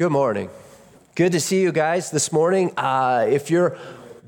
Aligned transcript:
Good 0.00 0.12
morning. 0.12 0.48
Good 1.14 1.32
to 1.32 1.40
see 1.40 1.60
you 1.60 1.72
guys 1.72 2.10
this 2.10 2.32
morning. 2.32 2.72
Uh, 2.74 3.26
if 3.28 3.50
you're 3.50 3.76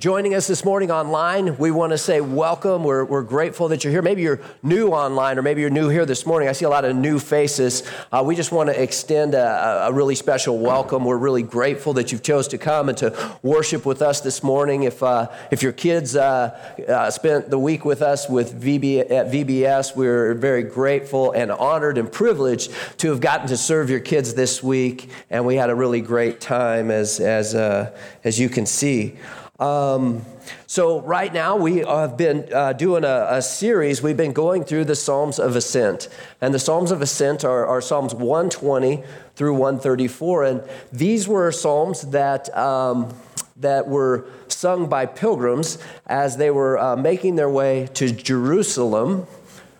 joining 0.02 0.34
us 0.34 0.48
this 0.48 0.64
morning 0.64 0.90
online, 0.90 1.56
we 1.58 1.70
want 1.70 1.92
to 1.92 1.96
say 1.96 2.20
welcome. 2.20 2.82
We're, 2.82 3.04
we're 3.04 3.22
grateful 3.22 3.68
that 3.68 3.84
you're 3.84 3.92
here. 3.92 4.02
Maybe 4.02 4.22
you're 4.22 4.40
new 4.60 4.88
online, 4.88 5.38
or 5.38 5.42
maybe 5.42 5.60
you're 5.60 5.70
new 5.70 5.90
here 5.90 6.04
this 6.04 6.26
morning. 6.26 6.48
I 6.48 6.52
see 6.52 6.64
a 6.64 6.68
lot 6.68 6.84
of 6.84 6.96
new 6.96 7.20
faces. 7.20 7.84
Uh, 8.10 8.20
we 8.26 8.34
just 8.34 8.50
want 8.50 8.68
to 8.68 8.82
extend 8.82 9.34
a, 9.34 9.86
a, 9.86 9.92
really 9.92 10.16
special 10.16 10.58
welcome. 10.58 11.04
We're 11.04 11.18
really 11.18 11.44
grateful 11.44 11.92
that 11.92 12.10
you've 12.10 12.24
chose 12.24 12.48
to 12.48 12.58
come 12.58 12.88
and 12.88 12.98
to 12.98 13.36
worship 13.44 13.86
with 13.86 14.02
us 14.02 14.20
this 14.20 14.42
morning. 14.42 14.82
If, 14.82 15.04
uh, 15.04 15.30
if 15.52 15.62
your 15.62 15.70
kids 15.70 16.16
uh, 16.16 16.58
uh 16.88 17.08
spent 17.12 17.48
the 17.48 17.58
week 17.60 17.84
with 17.84 18.02
us 18.02 18.28
with 18.28 18.60
VB, 18.60 19.08
at 19.08 19.30
VBS, 19.30 19.94
we're 19.94 20.34
very 20.34 20.64
grateful 20.64 21.30
and 21.30 21.52
honored 21.52 21.96
and 21.96 22.10
privileged 22.10 22.72
to 22.98 23.10
have 23.10 23.20
gotten 23.20 23.46
to 23.46 23.56
serve 23.56 23.88
your 23.88 24.00
kids 24.00 24.34
this 24.34 24.64
week. 24.64 25.10
And 25.30 25.46
we 25.46 25.54
had 25.54 25.70
a 25.70 25.76
really 25.76 26.00
great 26.00 26.40
time, 26.40 26.90
as, 26.90 27.20
as, 27.20 27.54
uh, 27.54 27.96
as 28.24 28.40
you 28.40 28.48
can 28.48 28.66
see. 28.66 29.16
Um, 29.58 30.24
so, 30.66 31.02
right 31.02 31.32
now, 31.32 31.56
we 31.56 31.78
have 31.78 32.16
been 32.16 32.48
uh, 32.52 32.72
doing 32.72 33.04
a, 33.04 33.26
a, 33.28 33.42
series. 33.42 34.02
We've 34.02 34.16
been 34.16 34.32
going 34.32 34.64
through 34.64 34.86
the 34.86 34.96
Psalms 34.96 35.38
of 35.38 35.56
Ascent. 35.56 36.08
And 36.40 36.54
the 36.54 36.58
Psalms 36.58 36.90
of 36.90 37.02
Ascent 37.02 37.44
are, 37.44 37.66
are 37.66 37.82
Psalms 37.82 38.14
120 38.14 39.04
through 39.36 39.52
134. 39.52 40.44
And 40.44 40.62
these 40.90 41.28
were 41.28 41.52
Psalms 41.52 42.00
that, 42.10 42.56
um, 42.56 43.14
that 43.58 43.86
were 43.88 44.26
sung 44.48 44.88
by 44.88 45.04
pilgrims 45.04 45.76
as 46.06 46.38
they 46.38 46.50
were 46.50 46.78
uh, 46.78 46.96
making 46.96 47.36
their 47.36 47.50
way 47.50 47.88
to 47.94 48.10
Jerusalem 48.10 49.26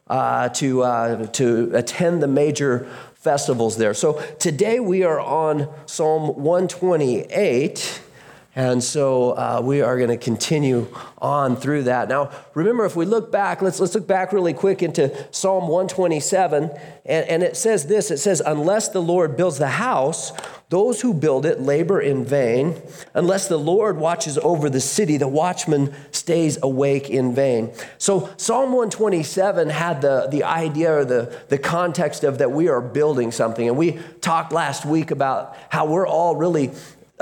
uh, 0.07 0.51
to, 0.51 0.83
uh, 0.83 1.27
to 1.29 1.71
attend 1.75 2.23
the 2.23 2.29
major 2.29 2.87
festivals 3.15 3.79
there. 3.79 3.95
So, 3.95 4.21
today 4.39 4.81
we 4.81 5.03
are 5.03 5.19
on 5.19 5.69
Psalm 5.87 6.43
128. 6.43 8.03
And 8.55 8.85
so 8.85 9.31
uh, 9.31 9.63
we 9.65 9.81
are 9.81 9.97
going 9.97 10.11
to 10.11 10.19
continue 10.19 10.87
on 11.17 11.57
through 11.57 11.85
that. 11.85 12.11
Now, 12.11 12.31
remember, 12.53 12.85
if 12.85 12.95
we 12.95 13.07
look 13.07 13.33
back, 13.33 13.63
let's, 13.63 13.81
let's 13.81 13.95
look 13.95 14.07
back 14.07 14.31
really 14.31 14.53
quick 14.53 14.83
into 14.83 15.27
Psalm 15.31 15.69
127. 15.69 16.65
And, 17.07 17.29
and 17.29 17.43
it 17.43 17.57
says 17.57 17.87
this 17.87 18.11
it 18.11 18.19
says, 18.19 18.43
Unless 18.45 18.91
the 18.91 19.01
Lord 19.01 19.39
builds 19.39 19.57
the 19.57 19.69
house, 19.69 20.33
those 20.69 21.01
who 21.01 21.15
build 21.15 21.47
it 21.47 21.63
labor 21.63 21.99
in 21.99 22.27
vain. 22.27 22.81
Unless 23.15 23.49
the 23.49 23.59
Lord 23.59 23.97
watches 23.97 24.37
over 24.37 24.69
the 24.69 24.81
city, 24.81 25.17
the 25.17 25.29
watchman 25.29 25.95
stays 26.11 26.59
awake 26.63 27.09
in 27.09 27.35
vain. 27.35 27.73
So 27.97 28.29
Psalm 28.37 28.73
127 28.73 29.71
had 29.71 30.03
the, 30.03 30.29
the 30.31 30.45
idea 30.45 30.93
or 30.93 31.05
the, 31.07 31.41
the 31.49 31.59
context 31.59 32.23
of 32.23 32.37
that 32.39 32.53
we 32.53 32.69
are 32.69 32.83
building 32.83 33.33
something. 33.33 33.67
And 33.67 33.79
we 33.79 33.99
talked 34.21 34.53
last 34.53 34.85
week 34.85 35.11
about 35.11 35.57
how 35.71 35.87
we're 35.87 36.07
all 36.07 36.37
really 36.37 36.71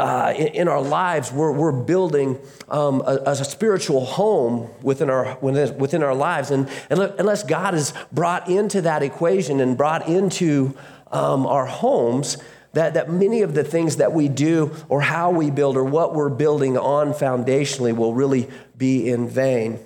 uh, 0.00 0.32
in, 0.32 0.46
in, 0.48 0.68
our 0.68 0.80
lives, 0.80 1.30
we're, 1.30 1.52
we're 1.52 1.72
building 1.72 2.38
um, 2.68 3.02
a, 3.06 3.22
a, 3.26 3.44
spiritual 3.44 4.04
home 4.04 4.70
within 4.82 5.10
our, 5.10 5.36
within 5.40 6.02
our 6.02 6.14
lives. 6.14 6.50
And, 6.50 6.68
unless 6.88 7.42
God 7.42 7.74
is 7.74 7.92
brought 8.10 8.48
into 8.48 8.80
that 8.82 9.02
equation 9.02 9.60
and 9.60 9.76
brought 9.76 10.08
into 10.08 10.74
um, 11.12 11.46
our 11.46 11.66
homes, 11.66 12.38
that, 12.72 12.94
that 12.94 13.10
many 13.10 13.42
of 13.42 13.54
the 13.54 13.64
things 13.64 13.96
that 13.96 14.12
we 14.12 14.28
do 14.28 14.74
or 14.88 15.02
how 15.02 15.30
we 15.30 15.50
build 15.50 15.76
or 15.76 15.84
what 15.84 16.14
we're 16.14 16.30
building 16.30 16.78
on 16.78 17.12
foundationally 17.12 17.94
will 17.94 18.14
really 18.14 18.48
be 18.78 19.10
in 19.10 19.28
vain. 19.28 19.78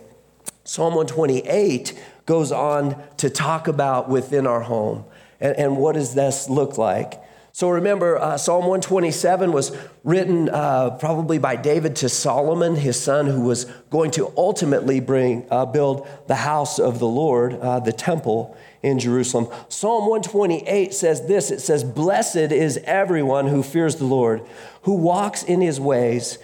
Psalm 0.62 0.94
128 0.94 2.00
goes 2.26 2.52
on 2.52 3.02
to 3.16 3.28
talk 3.28 3.68
about 3.68 4.08
within 4.08 4.46
our 4.46 4.60
home. 4.60 5.04
And, 5.40 5.56
and 5.56 5.76
what 5.76 5.94
does 5.94 6.14
this 6.14 6.48
look 6.48 6.78
like? 6.78 7.23
So 7.54 7.70
remember, 7.70 8.18
uh, 8.18 8.36
Psalm 8.36 8.62
127 8.62 9.52
was 9.52 9.70
written 10.02 10.48
uh, 10.48 10.90
probably 10.98 11.38
by 11.38 11.54
David 11.54 11.94
to 11.96 12.08
Solomon, 12.08 12.74
his 12.74 13.00
son, 13.00 13.26
who 13.26 13.42
was 13.42 13.66
going 13.90 14.10
to 14.12 14.32
ultimately 14.36 14.98
bring, 14.98 15.46
uh, 15.52 15.64
build 15.64 16.04
the 16.26 16.34
house 16.34 16.80
of 16.80 16.98
the 16.98 17.06
Lord, 17.06 17.54
uh, 17.54 17.78
the 17.78 17.92
temple 17.92 18.56
in 18.82 18.98
Jerusalem. 18.98 19.46
Psalm 19.68 20.08
128 20.08 20.92
says 20.92 21.28
this 21.28 21.52
it 21.52 21.60
says, 21.60 21.84
Blessed 21.84 22.50
is 22.50 22.78
everyone 22.78 23.46
who 23.46 23.62
fears 23.62 23.94
the 23.94 24.04
Lord, 24.04 24.42
who 24.82 24.94
walks 24.94 25.44
in 25.44 25.60
his 25.60 25.78
ways. 25.78 26.38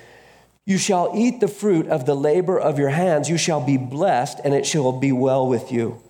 You 0.65 0.79
shall 0.79 1.11
eat 1.17 1.41
the 1.41 1.49
fruit 1.49 1.89
of 1.89 2.07
the 2.07 2.15
labor 2.15 2.57
of 2.57 2.79
your 2.79 2.91
hands. 2.91 3.29
You 3.29 3.37
shall 3.37 3.61
be 3.61 3.79
blessed, 3.79 4.39
and 4.45 4.55
it 4.55 4.65
shall 4.65 4.93
be 4.93 5.11
well 5.11 5.45
with 5.49 5.73
you. 5.73 6.01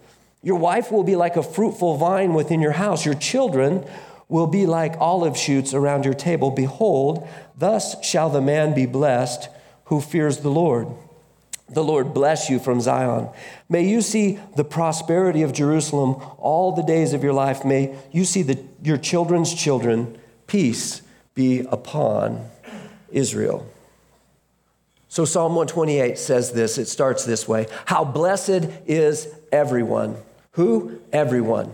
Your 0.43 0.56
wife 0.56 0.93
will 0.93 1.05
be 1.05 1.17
like 1.17 1.37
a 1.37 1.43
fruitful 1.43 1.97
vine 1.97 2.34
within 2.34 2.61
your 2.61 2.72
house. 2.72 3.06
Your 3.06 3.15
children 3.15 3.87
will 4.31 4.47
be 4.47 4.65
like 4.65 4.97
olive 4.99 5.37
shoots 5.37 5.75
around 5.75 6.05
your 6.05 6.15
table. 6.15 6.51
Behold, 6.51 7.29
thus 7.59 8.03
shall 8.05 8.31
the 8.31 8.41
man 8.41 8.75
be 8.75 8.87
blessed 8.87 9.49
who 9.85 10.01
fears 10.01 10.39
the 10.39 10.51
Lord. 10.51 10.87
The 11.69 11.85
Lord 11.85 12.15
bless 12.15 12.51
you 12.51 12.59
from 12.59 12.81
Zion. 12.81 13.29
May 13.69 13.87
you 13.87 14.03
see 14.03 14.41
the 14.57 14.65
prosperity 14.65 15.43
of 15.43 15.53
Jerusalem 15.53 16.17
all 16.39 16.73
the 16.73 16.83
days 16.83 17.13
of 17.13 17.23
your 17.23 17.33
life. 17.33 17.65
May 17.65 17.97
you 18.11 18.25
see 18.25 18.43
the, 18.43 18.65
your 18.83 18.97
children's 18.97 19.55
children. 19.55 20.19
Peace 20.47 21.03
be 21.35 21.61
upon 21.61 22.49
Israel. 23.11 23.69
So, 25.09 25.25
Psalm 25.25 25.57
128 25.57 26.19
says 26.19 26.53
this. 26.53 26.79
It 26.79 26.87
starts 26.87 27.25
this 27.25 27.47
way 27.49 27.67
How 27.87 28.05
blessed 28.05 28.69
is 28.87 29.29
everyone. 29.53 30.17
Who? 30.53 31.01
Everyone. 31.12 31.73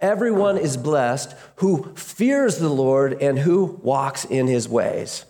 Everyone 0.00 0.56
is 0.56 0.76
blessed 0.76 1.34
who 1.56 1.94
fears 1.94 2.58
the 2.58 2.70
Lord 2.70 3.20
and 3.22 3.38
who 3.38 3.78
walks 3.82 4.24
in 4.24 4.46
his 4.46 4.68
ways. 4.68 5.26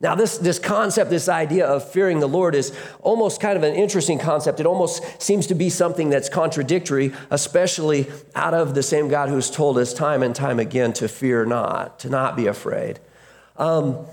Now, 0.00 0.14
this, 0.14 0.38
this 0.38 0.60
concept, 0.60 1.10
this 1.10 1.28
idea 1.28 1.66
of 1.66 1.90
fearing 1.90 2.20
the 2.20 2.28
Lord 2.28 2.54
is 2.54 2.72
almost 3.00 3.40
kind 3.40 3.56
of 3.56 3.64
an 3.64 3.74
interesting 3.74 4.20
concept. 4.20 4.60
It 4.60 4.66
almost 4.66 5.02
seems 5.20 5.48
to 5.48 5.56
be 5.56 5.70
something 5.70 6.08
that's 6.08 6.28
contradictory, 6.28 7.12
especially 7.30 8.06
out 8.36 8.54
of 8.54 8.76
the 8.76 8.82
same 8.82 9.08
God 9.08 9.28
who's 9.28 9.50
told 9.50 9.76
us 9.76 9.92
time 9.92 10.22
and 10.22 10.36
time 10.36 10.60
again 10.60 10.92
to 10.94 11.08
fear 11.08 11.44
not, 11.44 11.98
to 12.00 12.08
not 12.08 12.36
be 12.36 12.46
afraid. 12.46 13.00
Um, 13.56 14.06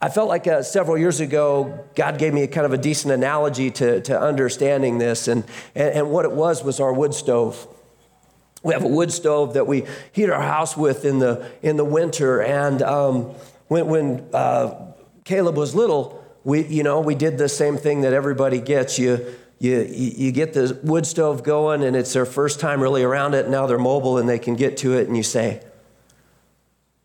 I 0.00 0.10
felt 0.10 0.28
like 0.28 0.46
uh, 0.46 0.62
several 0.62 0.96
years 0.96 1.18
ago, 1.18 1.86
God 1.96 2.18
gave 2.18 2.32
me 2.32 2.42
a 2.44 2.48
kind 2.48 2.64
of 2.64 2.72
a 2.72 2.78
decent 2.78 3.12
analogy 3.12 3.72
to, 3.72 4.00
to 4.02 4.20
understanding 4.20 4.98
this, 4.98 5.26
and, 5.26 5.42
and, 5.74 5.92
and 5.92 6.10
what 6.10 6.24
it 6.24 6.32
was 6.32 6.62
was 6.62 6.78
our 6.78 6.92
wood 6.92 7.14
stove. 7.14 7.66
We 8.66 8.72
have 8.72 8.82
a 8.82 8.88
wood 8.88 9.12
stove 9.12 9.54
that 9.54 9.68
we 9.68 9.84
heat 10.10 10.28
our 10.28 10.42
house 10.42 10.76
with 10.76 11.04
in 11.04 11.20
the, 11.20 11.48
in 11.62 11.76
the 11.76 11.84
winter. 11.84 12.42
And 12.42 12.82
um, 12.82 13.34
when, 13.68 13.86
when 13.86 14.28
uh, 14.34 14.92
Caleb 15.22 15.56
was 15.56 15.74
little, 15.76 16.24
we, 16.42 16.66
you 16.66 16.82
know, 16.82 17.00
we 17.00 17.14
did 17.14 17.38
the 17.38 17.48
same 17.48 17.76
thing 17.76 18.00
that 18.00 18.12
everybody 18.12 18.60
gets. 18.60 18.98
You, 18.98 19.24
you, 19.60 19.82
you 19.82 20.32
get 20.32 20.52
the 20.52 20.78
wood 20.82 21.06
stove 21.06 21.44
going, 21.44 21.84
and 21.84 21.94
it's 21.94 22.12
their 22.12 22.26
first 22.26 22.58
time 22.58 22.82
really 22.82 23.04
around 23.04 23.34
it. 23.34 23.48
Now 23.48 23.66
they're 23.66 23.78
mobile 23.78 24.18
and 24.18 24.28
they 24.28 24.40
can 24.40 24.56
get 24.56 24.76
to 24.78 24.94
it, 24.94 25.06
and 25.06 25.16
you 25.16 25.22
say, 25.22 25.62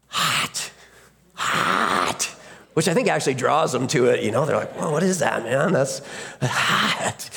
hot, 0.08 0.72
hot, 1.36 2.24
which 2.74 2.88
I 2.88 2.96
think 2.96 3.08
actually 3.08 3.36
draws 3.36 3.72
them 3.72 3.88
to 3.90 4.08
it. 4.08 4.24
You 4.24 4.32
know, 4.32 4.46
they're 4.48 4.58
like, 4.58 4.76
well, 4.76 4.92
what 4.92 5.04
is 5.04 5.20
that, 5.20 5.44
man? 5.44 5.74
That's 5.74 6.02
hot. 6.42 7.30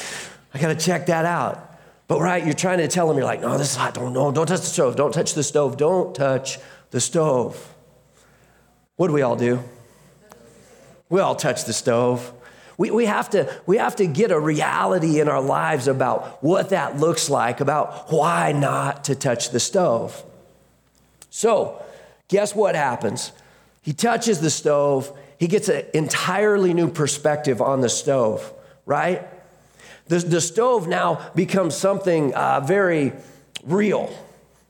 I 0.55 0.59
got 0.59 0.69
to 0.69 0.77
check 0.77 1.07
that 1.07 1.27
out. 1.27 1.73
But 2.07 2.21
right, 2.21 2.45
you're 2.45 2.55
trying 2.55 2.79
to 2.79 2.89
tell 2.89 3.09
them, 3.09 3.17
you're 3.17 3.27
like, 3.27 3.41
no, 3.41 3.57
this 3.57 3.71
is 3.71 3.77
hot. 3.77 3.95
Don't, 3.95 4.13
no, 4.13 4.31
don't 4.31 4.47
touch 4.47 4.61
the 4.61 4.67
stove. 4.67 4.97
Don't 4.97 5.13
touch 5.13 5.35
the 5.35 5.43
stove. 5.43 5.77
Don't 5.77 6.15
touch 6.15 6.59
the 6.91 7.01
stove. 7.01 7.75
What 8.97 9.09
do 9.09 9.15
we 9.15 9.23
all 9.23 9.37
do? 9.37 9.61
We 11.09 11.21
all 11.21 11.35
touch 11.35 11.65
the 11.65 11.73
stove. 11.73 12.33
We, 12.77 12.91
we, 12.91 13.07
have 13.07 13.31
to, 13.31 13.53
we 13.67 13.79
have 13.79 13.97
to 13.97 14.07
get 14.07 14.33
a 14.33 14.39
reality 14.39 15.21
in 15.21 15.29
our 15.29 15.41
lives 15.41 15.89
about 15.89 16.43
what 16.43 16.71
that 16.71 16.99
looks 16.99 17.31
like, 17.31 17.61
about 17.61 18.13
why 18.13 18.53
not 18.53 19.05
to 19.05 19.15
touch 19.15 19.51
the 19.51 19.61
stove. 19.61 20.23
So, 21.31 21.83
guess 22.29 22.55
what 22.55 22.75
happens? 22.75 23.33
He 23.81 23.93
touches 23.93 24.41
the 24.41 24.51
stove, 24.51 25.17
he 25.39 25.47
gets 25.47 25.69
an 25.69 25.85
entirely 25.95 26.75
new 26.75 26.89
perspective 26.89 27.61
on 27.61 27.81
the 27.81 27.89
stove, 27.89 28.53
right? 28.87 29.29
The, 30.07 30.19
the 30.19 30.41
stove 30.41 30.87
now 30.87 31.31
becomes 31.35 31.75
something 31.75 32.35
uh, 32.35 32.61
very 32.61 33.13
real, 33.65 34.15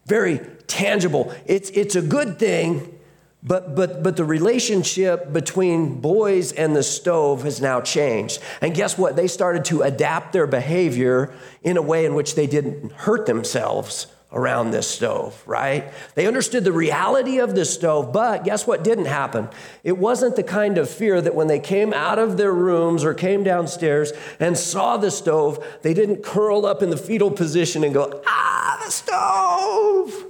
very 0.06 0.40
tangible. 0.66 1.34
It's, 1.46 1.70
it's 1.70 1.96
a 1.96 2.02
good 2.02 2.38
thing, 2.38 2.98
but, 3.42 3.74
but, 3.74 4.02
but 4.02 4.16
the 4.16 4.24
relationship 4.24 5.32
between 5.32 6.00
boys 6.00 6.52
and 6.52 6.74
the 6.74 6.82
stove 6.82 7.42
has 7.42 7.60
now 7.60 7.80
changed. 7.80 8.40
And 8.60 8.74
guess 8.74 8.96
what? 8.96 9.16
They 9.16 9.26
started 9.26 9.64
to 9.66 9.82
adapt 9.82 10.32
their 10.32 10.46
behavior 10.46 11.34
in 11.62 11.76
a 11.76 11.82
way 11.82 12.06
in 12.06 12.14
which 12.14 12.36
they 12.36 12.46
didn't 12.46 12.92
hurt 12.92 13.26
themselves 13.26 14.06
around 14.34 14.72
this 14.72 14.88
stove, 14.88 15.42
right? 15.46 15.90
They 16.16 16.26
understood 16.26 16.64
the 16.64 16.72
reality 16.72 17.38
of 17.38 17.54
the 17.54 17.64
stove, 17.64 18.12
but 18.12 18.44
guess 18.44 18.66
what 18.66 18.82
didn't 18.82 19.06
happen? 19.06 19.48
It 19.84 19.96
wasn't 19.96 20.36
the 20.36 20.42
kind 20.42 20.76
of 20.76 20.90
fear 20.90 21.20
that 21.22 21.34
when 21.34 21.46
they 21.46 21.60
came 21.60 21.94
out 21.94 22.18
of 22.18 22.36
their 22.36 22.52
rooms 22.52 23.04
or 23.04 23.14
came 23.14 23.44
downstairs 23.44 24.12
and 24.40 24.58
saw 24.58 24.96
the 24.96 25.10
stove, 25.10 25.64
they 25.82 25.94
didn't 25.94 26.24
curl 26.24 26.66
up 26.66 26.82
in 26.82 26.90
the 26.90 26.96
fetal 26.96 27.30
position 27.30 27.84
and 27.84 27.94
go, 27.94 28.22
ah, 28.26 28.82
the 28.84 28.90
stove. 28.90 30.26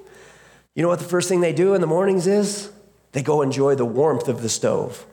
You 0.74 0.82
know 0.82 0.88
what 0.88 0.98
the 0.98 1.04
first 1.06 1.28
thing 1.28 1.40
they 1.40 1.54
do 1.54 1.74
in 1.74 1.80
the 1.80 1.86
mornings 1.86 2.26
is? 2.26 2.70
They 3.12 3.22
go 3.22 3.42
enjoy 3.42 3.74
the 3.74 3.84
warmth 3.84 4.28
of 4.28 4.42
the 4.42 4.48
stove. 4.48 5.06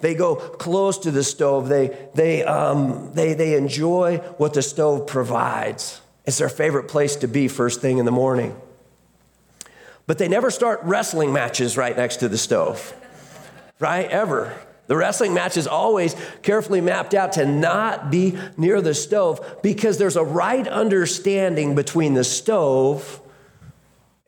They 0.00 0.14
go 0.14 0.36
close 0.36 0.98
to 0.98 1.10
the 1.10 1.24
stove. 1.24 1.68
They, 1.68 1.96
they, 2.14 2.44
um, 2.44 3.12
they, 3.14 3.34
they 3.34 3.56
enjoy 3.56 4.18
what 4.36 4.54
the 4.54 4.62
stove 4.62 5.06
provides. 5.06 6.00
It's 6.28 6.36
their 6.36 6.50
favorite 6.50 6.88
place 6.88 7.16
to 7.16 7.26
be 7.26 7.48
first 7.48 7.80
thing 7.80 7.96
in 7.96 8.04
the 8.04 8.12
morning. 8.12 8.54
But 10.06 10.18
they 10.18 10.28
never 10.28 10.50
start 10.50 10.78
wrestling 10.82 11.32
matches 11.32 11.78
right 11.78 11.96
next 11.96 12.16
to 12.16 12.28
the 12.28 12.36
stove, 12.36 12.94
right? 13.78 14.10
Ever. 14.10 14.54
The 14.88 14.96
wrestling 14.96 15.32
match 15.32 15.56
is 15.56 15.66
always 15.66 16.14
carefully 16.42 16.82
mapped 16.82 17.14
out 17.14 17.32
to 17.32 17.46
not 17.46 18.10
be 18.10 18.38
near 18.58 18.82
the 18.82 18.92
stove 18.92 19.40
because 19.62 19.96
there's 19.96 20.16
a 20.16 20.22
right 20.22 20.68
understanding 20.68 21.74
between 21.74 22.12
the 22.12 22.24
stove 22.24 23.22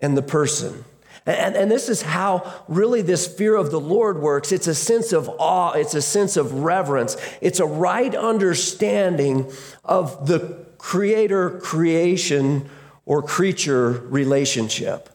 and 0.01 0.17
the 0.17 0.23
person. 0.23 0.87
And, 1.27 1.55
and 1.55 1.71
this 1.71 1.89
is 1.89 2.03
how 2.03 2.65
really 2.69 3.03
this 3.03 3.27
fear 3.27 3.55
of 3.55 3.71
the 3.71 3.81
Lord 3.81 4.19
works. 4.19 4.53
It's 4.53 4.67
a 4.67 4.75
sense 4.75 5.13
of 5.13 5.29
awe, 5.39 5.73
it's 5.73 5.95
a 5.95 6.03
sense 6.03 6.37
of 6.37 6.53
reverence, 6.53 7.17
it's 7.41 7.61
a 7.61 7.67
right 7.67 8.15
understanding 8.15 9.51
of 9.85 10.27
the 10.27 10.67
creator 10.79 11.59
creation 11.61 12.69
or 13.05 13.23
creature 13.23 13.91
relationship. 13.91 15.09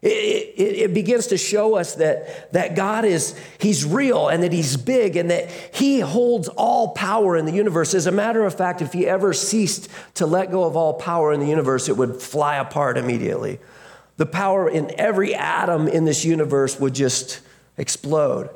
It, 0.00 0.08
it, 0.08 0.78
it, 0.78 0.94
begins 0.94 1.28
to 1.28 1.38
show 1.38 1.76
us 1.76 1.94
that, 1.94 2.52
that 2.52 2.74
God 2.74 3.04
is, 3.04 3.38
He's 3.60 3.84
real 3.84 4.28
and 4.28 4.42
that 4.42 4.52
He's 4.52 4.76
big 4.76 5.16
and 5.16 5.30
that 5.30 5.48
He 5.72 6.00
holds 6.00 6.48
all 6.48 6.88
power 6.88 7.36
in 7.36 7.44
the 7.46 7.52
universe. 7.52 7.94
As 7.94 8.08
a 8.08 8.10
matter 8.10 8.44
of 8.44 8.52
fact, 8.52 8.82
if 8.82 8.92
He 8.92 9.06
ever 9.06 9.32
ceased 9.32 9.88
to 10.14 10.26
let 10.26 10.50
go 10.50 10.64
of 10.64 10.74
all 10.74 10.94
power 10.94 11.32
in 11.32 11.38
the 11.38 11.46
universe, 11.46 11.88
it 11.88 11.96
would 11.96 12.20
fly 12.20 12.56
apart 12.56 12.98
immediately 12.98 13.60
the 14.16 14.26
power 14.26 14.68
in 14.68 14.92
every 14.98 15.34
atom 15.34 15.88
in 15.88 16.04
this 16.04 16.24
universe 16.24 16.78
would 16.78 16.94
just 16.94 17.40
explode. 17.76 18.50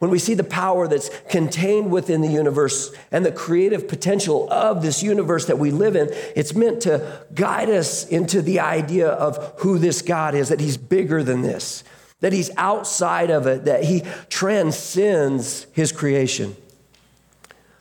When 0.00 0.10
we 0.10 0.18
see 0.18 0.32
the 0.32 0.44
power 0.44 0.88
that's 0.88 1.10
contained 1.28 1.90
within 1.92 2.22
the 2.22 2.28
universe 2.28 2.90
and 3.12 3.24
the 3.24 3.30
creative 3.30 3.86
potential 3.86 4.50
of 4.50 4.80
this 4.80 5.02
universe 5.02 5.44
that 5.46 5.58
we 5.58 5.70
live 5.70 5.94
in, 5.94 6.08
it's 6.34 6.54
meant 6.54 6.80
to 6.82 7.26
guide 7.34 7.68
us 7.68 8.06
into 8.06 8.40
the 8.40 8.60
idea 8.60 9.08
of 9.08 9.60
who 9.60 9.78
this 9.78 10.00
God 10.00 10.34
is, 10.34 10.48
that 10.48 10.58
He's 10.58 10.78
bigger 10.78 11.22
than 11.22 11.42
this, 11.42 11.84
that 12.20 12.32
He's 12.32 12.50
outside 12.56 13.28
of 13.30 13.46
it, 13.46 13.66
that 13.66 13.84
He 13.84 14.02
transcends 14.30 15.66
His 15.72 15.92
creation. 15.92 16.56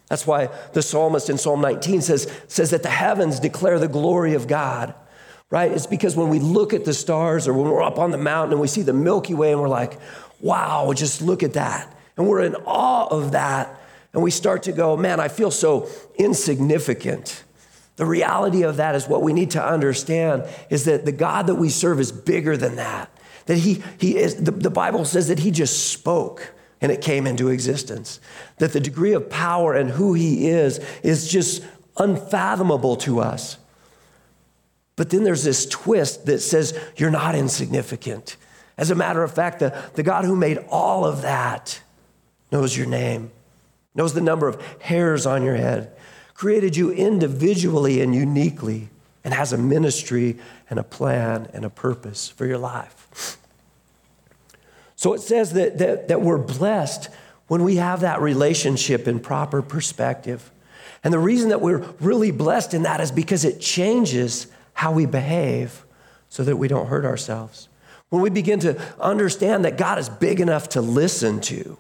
That's 0.10 0.28
why 0.28 0.50
the 0.74 0.82
psalmist 0.82 1.30
in 1.30 1.38
Psalm 1.38 1.62
19 1.62 2.02
says, 2.02 2.30
says 2.50 2.72
that 2.72 2.84
the 2.84 2.90
heavens 2.90 3.40
declare 3.40 3.80
the 3.80 3.88
glory 3.88 4.34
of 4.34 4.46
God 4.46 4.94
right? 5.50 5.72
It's 5.72 5.88
because 5.88 6.16
when 6.16 6.30
we 6.30 6.40
look 6.40 6.74
at 6.74 6.86
the 6.86 6.94
stars 6.94 7.48
or 7.48 7.54
when 7.54 7.72
we're 7.72 7.82
up 7.82 8.00
on 8.00 8.12
the 8.12 8.18
mountain 8.18 8.54
and 8.54 8.62
we 8.62 8.68
see 8.68 8.82
the 8.82 8.94
Milky 8.94 9.34
Way 9.34 9.52
and 9.52 9.62
we're 9.62 9.68
like, 9.68 10.00
wow, 10.40 10.92
just 10.94 11.22
look 11.22 11.44
at 11.44 11.54
that. 11.54 11.96
And 12.18 12.28
we're 12.28 12.42
in 12.42 12.56
awe 12.66 13.08
of 13.08 13.32
that. 13.32 13.80
And 14.14 14.24
we 14.24 14.32
start 14.32 14.64
to 14.64 14.72
go, 14.72 14.98
man, 14.98 15.20
I 15.20 15.28
feel 15.28 15.52
so 15.52 15.88
insignificant. 16.16 17.44
The 17.96 18.06
reality 18.06 18.64
of 18.64 18.78
that 18.78 18.96
is 18.96 19.08
what 19.08 19.22
we 19.22 19.34
need 19.34 19.52
to 19.52 19.64
understand 19.64 20.46
is 20.70 20.86
that 20.86 21.06
the 21.06 21.12
God 21.12 21.48
that 21.48 21.56
we 21.56 21.70
serve 21.70 22.00
is 22.00 22.12
bigger 22.12 22.56
than 22.56 22.76
that. 22.78 23.12
That 23.48 23.58
he, 23.58 23.84
he 24.00 24.18
is, 24.18 24.36
the, 24.36 24.52
the 24.52 24.70
Bible 24.70 25.06
says 25.06 25.28
that 25.28 25.40
he 25.40 25.52
just 25.52 25.92
spoke 25.92 26.54
and 26.82 26.92
it 26.92 27.02
came 27.02 27.28
into 27.28 27.50
existence. 27.50 28.20
That 28.58 28.74
the 28.74 28.80
degree 28.80 29.14
of 29.14 29.30
power 29.30 29.74
and 29.74 29.90
who 29.90 30.14
he 30.14 30.48
is 30.48 30.80
is 31.04 31.30
just 31.30 31.64
unfathomable 31.98 32.96
to 32.98 33.20
us. 33.20 33.58
But 35.00 35.12
then 35.12 35.24
there's 35.24 35.46
this 35.46 35.66
twist 35.66 36.26
that 36.26 36.40
says 36.40 36.78
you're 36.98 37.10
not 37.10 37.34
insignificant. 37.34 38.36
As 38.78 38.92
a 38.92 38.96
matter 38.96 39.24
of 39.24 39.34
fact, 39.34 39.60
the, 39.60 39.74
the 39.94 40.04
God 40.04 40.26
who 40.26 40.36
made 40.36 40.58
all 40.70 41.06
of 41.06 41.22
that 41.22 41.80
knows 42.52 42.76
your 42.76 42.86
name, 42.86 43.32
knows 43.96 44.14
the 44.14 44.20
number 44.20 44.50
of 44.50 44.62
hairs 44.82 45.26
on 45.26 45.42
your 45.42 45.56
head, 45.56 45.96
created 46.34 46.76
you 46.76 46.92
individually 46.92 48.02
and 48.02 48.14
uniquely, 48.14 48.90
and 49.24 49.34
has 49.34 49.54
a 49.54 49.58
ministry 49.58 50.38
and 50.70 50.78
a 50.78 50.84
plan 50.84 51.50
and 51.54 51.64
a 51.64 51.70
purpose 51.70 52.28
for 52.28 52.46
your 52.46 52.58
life. 52.58 53.38
So 54.98 55.14
it 55.14 55.22
says 55.22 55.54
that, 55.54 55.78
that, 55.78 56.10
that 56.10 56.20
we're 56.20 56.38
blessed 56.38 57.08
when 57.48 57.64
we 57.64 57.78
have 57.78 58.02
that 58.02 58.20
relationship 58.20 59.08
in 59.08 59.22
proper 59.22 59.62
perspective. 59.62 60.52
And 61.06 61.14
the 61.14 61.20
reason 61.20 61.52
that 61.52 61.62
we're 61.62 61.86
really 62.02 62.32
blessed 62.32 62.74
in 62.74 62.84
that 62.84 63.00
is 63.00 63.14
because 63.14 63.46
it 63.46 63.62
changes 63.62 64.48
how 64.80 64.94
we 64.94 65.06
behave 65.06 65.86
so 66.30 66.42
that 66.42 66.56
we 66.56 66.70
don't 66.70 66.88
hurt 66.88 67.04
ourselves. 67.04 67.68
When 68.08 68.22
we 68.22 68.30
begin 68.30 68.62
to 68.62 68.82
understand 68.98 69.66
that 69.66 69.78
God 69.78 70.00
is 70.00 70.08
big 70.08 70.40
enough 70.40 70.70
to 70.70 70.80
listen 70.80 71.42
to, 71.42 71.78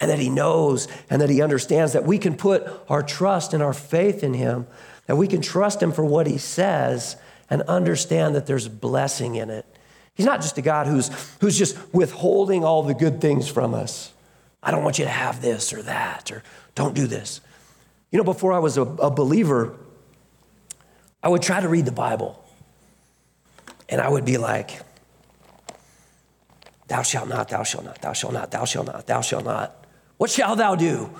and 0.00 0.08
that 0.12 0.20
He 0.20 0.30
knows 0.30 0.86
and 1.10 1.20
that 1.20 1.28
He 1.28 1.42
understands 1.42 1.92
that 1.94 2.04
we 2.04 2.18
can 2.18 2.36
put 2.36 2.64
our 2.88 3.02
trust 3.02 3.52
and 3.52 3.64
our 3.64 3.72
faith 3.72 4.22
in 4.22 4.32
Him, 4.32 4.68
that 5.06 5.16
we 5.16 5.26
can 5.26 5.40
trust 5.40 5.82
Him 5.82 5.90
for 5.90 6.04
what 6.04 6.28
He 6.28 6.38
says 6.38 7.16
and 7.50 7.62
understand 7.62 8.36
that 8.36 8.46
there's 8.46 8.68
blessing 8.68 9.34
in 9.34 9.50
it. 9.50 9.66
He's 10.14 10.26
not 10.26 10.40
just 10.40 10.56
a 10.56 10.62
God 10.62 10.86
who's, 10.86 11.10
who's 11.40 11.58
just 11.58 11.76
withholding 11.92 12.62
all 12.62 12.84
the 12.84 12.94
good 12.94 13.20
things 13.20 13.48
from 13.48 13.74
us. 13.74 14.12
I 14.62 14.70
don't 14.70 14.84
want 14.84 15.00
you 15.00 15.04
to 15.04 15.10
have 15.10 15.42
this 15.42 15.72
or 15.72 15.82
that, 15.82 16.30
or 16.30 16.44
don't 16.76 16.94
do 16.94 17.08
this. 17.08 17.40
You 18.12 18.18
know, 18.18 18.24
before 18.24 18.52
I 18.52 18.60
was 18.60 18.78
a, 18.78 18.82
a 18.82 19.10
believer, 19.10 19.76
I 21.22 21.28
would 21.28 21.42
try 21.42 21.60
to 21.60 21.68
read 21.68 21.84
the 21.84 21.92
Bible 21.92 22.42
and 23.88 24.00
I 24.00 24.08
would 24.08 24.24
be 24.24 24.38
like, 24.38 24.80
Thou 26.88 27.02
shalt 27.02 27.28
not, 27.28 27.48
thou 27.48 27.64
shalt 27.64 27.84
not, 27.84 28.00
thou 28.00 28.12
shalt 28.12 28.32
not, 28.32 28.50
thou 28.50 28.64
shalt 28.64 28.86
not, 28.86 29.06
thou 29.06 29.20
shalt 29.20 29.44
not. 29.44 29.84
What 30.18 30.30
shall 30.30 30.54
thou 30.54 30.76
do? 30.76 31.10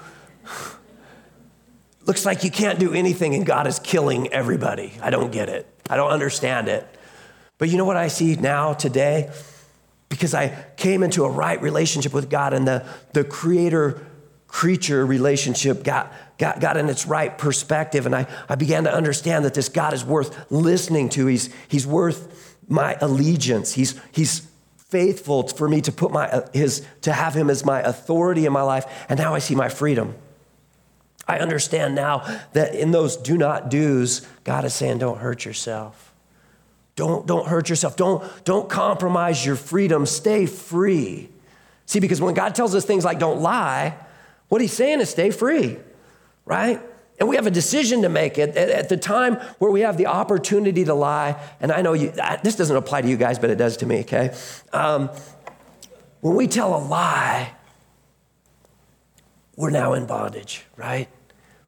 Looks 2.07 2.25
like 2.25 2.45
you 2.45 2.51
can't 2.51 2.79
do 2.79 2.95
anything 2.95 3.35
and 3.35 3.45
God 3.45 3.67
is 3.67 3.81
killing 3.81 4.33
everybody. 4.33 4.93
I 5.03 5.11
don't 5.11 5.33
get 5.33 5.49
it. 5.49 5.67
I 5.91 5.97
don't 5.97 6.11
understand 6.11 6.69
it. 6.69 6.87
But 7.59 7.69
you 7.69 7.79
know 7.79 7.85
what 7.85 7.97
I 7.97 8.09
see 8.09 8.37
now, 8.37 8.75
today? 8.75 9.33
Because 10.09 10.35
I 10.35 10.67
came 10.77 11.03
into 11.03 11.25
a 11.25 11.29
right 11.29 11.61
relationship 11.61 12.13
with 12.13 12.31
God 12.31 12.53
and 12.53 12.69
the, 12.69 12.87
the 13.13 13.25
creator 13.25 14.06
creature 14.57 15.05
relationship 15.05 15.85
got, 15.85 16.11
got, 16.39 16.61
got 16.61 16.79
in 16.79 16.89
its 16.89 17.05
right 17.05 17.37
perspective. 17.37 18.07
And 18.07 18.17
I, 18.17 18.27
I 18.49 18.55
began 18.55 18.85
to 18.85 18.91
understand 18.91 19.45
that 19.45 19.53
this 19.53 19.69
God 19.69 19.93
is 19.93 20.03
worth 20.03 20.51
listening 20.51 21.11
to. 21.11 21.27
He's, 21.27 21.51
he's 21.69 21.87
worth 21.87 22.57
my 22.67 22.97
allegiance. 23.03 23.75
He's, 23.75 24.01
he's 24.13 24.49
faithful 24.79 25.47
for 25.47 25.69
me 25.69 25.83
to 25.83 25.93
put 25.93 26.11
my, 26.11 26.31
uh, 26.31 26.49
his, 26.55 26.87
to 27.03 27.13
have 27.13 27.35
him 27.35 27.51
as 27.51 27.67
my 27.67 27.81
authority 27.81 28.47
in 28.47 28.53
my 28.55 28.63
life. 28.63 28.87
And 29.11 29.19
now 29.19 29.35
I 29.35 29.41
see 29.41 29.55
my 29.55 29.69
freedom. 29.69 30.15
I 31.29 31.39
understand 31.39 31.95
now 31.95 32.21
that 32.55 32.75
in 32.75 32.93
those 32.93 33.19
do 33.19 33.37
not 33.37 33.69
do's, 33.69 34.27
God 34.45 34.65
is 34.65 34.73
saying, 34.75 34.97
don't 34.97 35.19
hurt 35.19 35.45
yourself. 35.45 36.15
Don't, 36.95 37.27
don't 37.27 37.47
hurt 37.47 37.69
yourself. 37.69 37.95
Don't, 37.95 38.25
don't 38.47 38.71
compromise 38.71 39.45
your 39.45 39.57
freedom. 39.57 40.07
Stay 40.07 40.47
free. 40.47 41.29
See, 41.85 42.01
because 42.01 42.23
when 42.23 42.33
God 42.33 42.55
tells 42.55 42.75
us 42.75 42.87
things 42.87 43.05
like 43.05 43.19
don't 43.19 43.43
lie, 43.43 43.97
what 44.49 44.61
he's 44.61 44.73
saying 44.73 45.01
is 45.01 45.11
stay 45.11 45.31
free, 45.31 45.79
right? 46.45 46.81
And 47.19 47.29
we 47.29 47.37
have 47.37 47.47
a 47.47 47.51
decision 47.51 48.03
to 48.03 48.09
make 48.09 48.39
at, 48.39 48.57
at 48.57 48.89
the 48.89 48.97
time 48.97 49.37
where 49.59 49.71
we 49.71 49.81
have 49.81 49.97
the 49.97 50.07
opportunity 50.07 50.85
to 50.85 50.95
lie. 50.95 51.41
And 51.61 51.73
I 51.73 51.83
know 51.83 51.95
you, 51.95 52.13
this 52.43 52.57
doesn't 52.57 52.77
apply 52.77 53.03
to 53.03 53.09
you 53.09 53.17
guys, 53.17 53.39
but 53.39 53.51
it 53.51 53.57
does 53.57 53.79
to 53.79 53.87
me, 53.87 54.01
okay? 54.01 54.37
Um, 54.73 55.11
when 56.21 56.35
we 56.35 56.47
tell 56.47 56.77
a 56.77 56.83
lie, 56.83 57.53
we're 59.57 59.71
now 59.71 59.95
in 59.95 60.07
bondage, 60.07 60.65
right? 60.77 61.09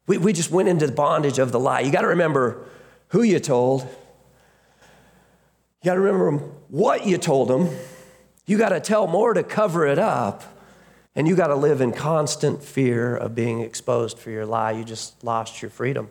We, 0.05 0.17
we 0.19 0.33
just 0.33 0.51
went 0.51 0.69
into 0.69 0.85
the 0.85 0.93
bondage 0.93 1.39
of 1.39 1.51
the 1.51 1.59
lie. 1.59 1.79
You 1.79 1.91
got 1.91 2.01
to 2.01 2.07
remember 2.07 2.65
who 3.07 3.23
you 3.23 3.39
told. 3.39 3.81
You 5.81 5.85
got 5.85 5.95
to 5.95 5.99
remember 5.99 6.37
what 6.69 7.07
you 7.07 7.17
told 7.17 7.47
them. 7.47 7.69
You 8.45 8.57
got 8.57 8.69
to 8.69 8.79
tell 8.79 9.07
more 9.07 9.33
to 9.33 9.43
cover 9.43 9.87
it 9.87 9.97
up. 9.97 10.43
And 11.19 11.27
you 11.27 11.35
got 11.35 11.47
to 11.47 11.55
live 11.55 11.81
in 11.81 11.91
constant 11.91 12.63
fear 12.63 13.13
of 13.13 13.35
being 13.35 13.59
exposed 13.59 14.17
for 14.17 14.29
your 14.29 14.45
lie. 14.45 14.71
You 14.71 14.85
just 14.85 15.21
lost 15.21 15.61
your 15.61 15.69
freedom, 15.69 16.09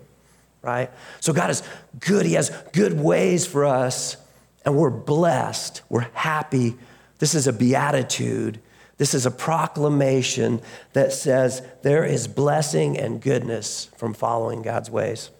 right? 0.61 0.91
So 1.21 1.33
God 1.33 1.49
is 1.49 1.63
good. 1.99 2.27
He 2.27 2.35
has 2.35 2.51
good 2.75 3.01
ways 3.01 3.47
for 3.47 3.65
us, 3.65 4.19
and 4.67 4.77
we're 4.77 4.91
blessed. 4.91 5.81
We're 5.89 6.11
happy. 6.13 6.77
This 7.21 7.35
is 7.35 7.47
a 7.47 7.55
beatitude. 7.55 8.61
This 8.99 9.15
is 9.15 9.25
a 9.25 9.31
proclamation 9.31 10.61
that 10.93 11.15
says 11.15 11.63
there 11.81 12.05
is 12.05 12.29
blessing 12.29 12.99
and 12.99 13.19
goodness 13.19 13.89
from 13.97 14.13
following 14.13 14.61
God's 14.61 14.91
ways. 14.91 15.31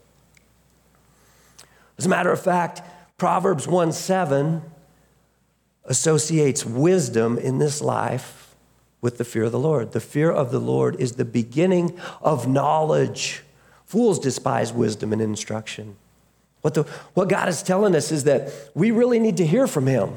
As 1.99 2.07
a 2.07 2.09
matter 2.09 2.33
of 2.33 2.41
fact, 2.41 2.81
Proverbs 3.19 3.69
1 3.69 3.93
7 3.93 4.63
associates 5.85 6.65
wisdom 6.65 7.37
in 7.37 7.59
this 7.59 7.83
life 7.83 8.48
with 9.01 9.19
the 9.19 9.25
fear 9.25 9.45
of 9.45 9.53
the 9.53 9.59
Lord. 9.59 9.93
The 9.93 10.01
fear 10.01 10.31
of 10.31 10.51
the 10.51 10.59
Lord 10.59 10.97
is 11.01 11.13
the 11.13 11.25
beginning 11.25 11.99
of 12.21 12.49
knowledge. 12.49 13.43
Fools 13.85 14.19
despise 14.19 14.73
wisdom 14.73 15.13
and 15.13 15.23
instruction. 15.23 15.97
What, 16.63 16.75
the, 16.75 16.83
what 17.15 17.29
God 17.29 17.49
is 17.49 17.63
telling 17.63 17.95
us 17.95 18.11
is 18.11 18.25
that 18.25 18.53
we 18.75 18.91
really 18.91 19.19
need 19.19 19.37
to 19.37 19.47
hear 19.47 19.67
from 19.67 19.87
Him. 19.87 20.17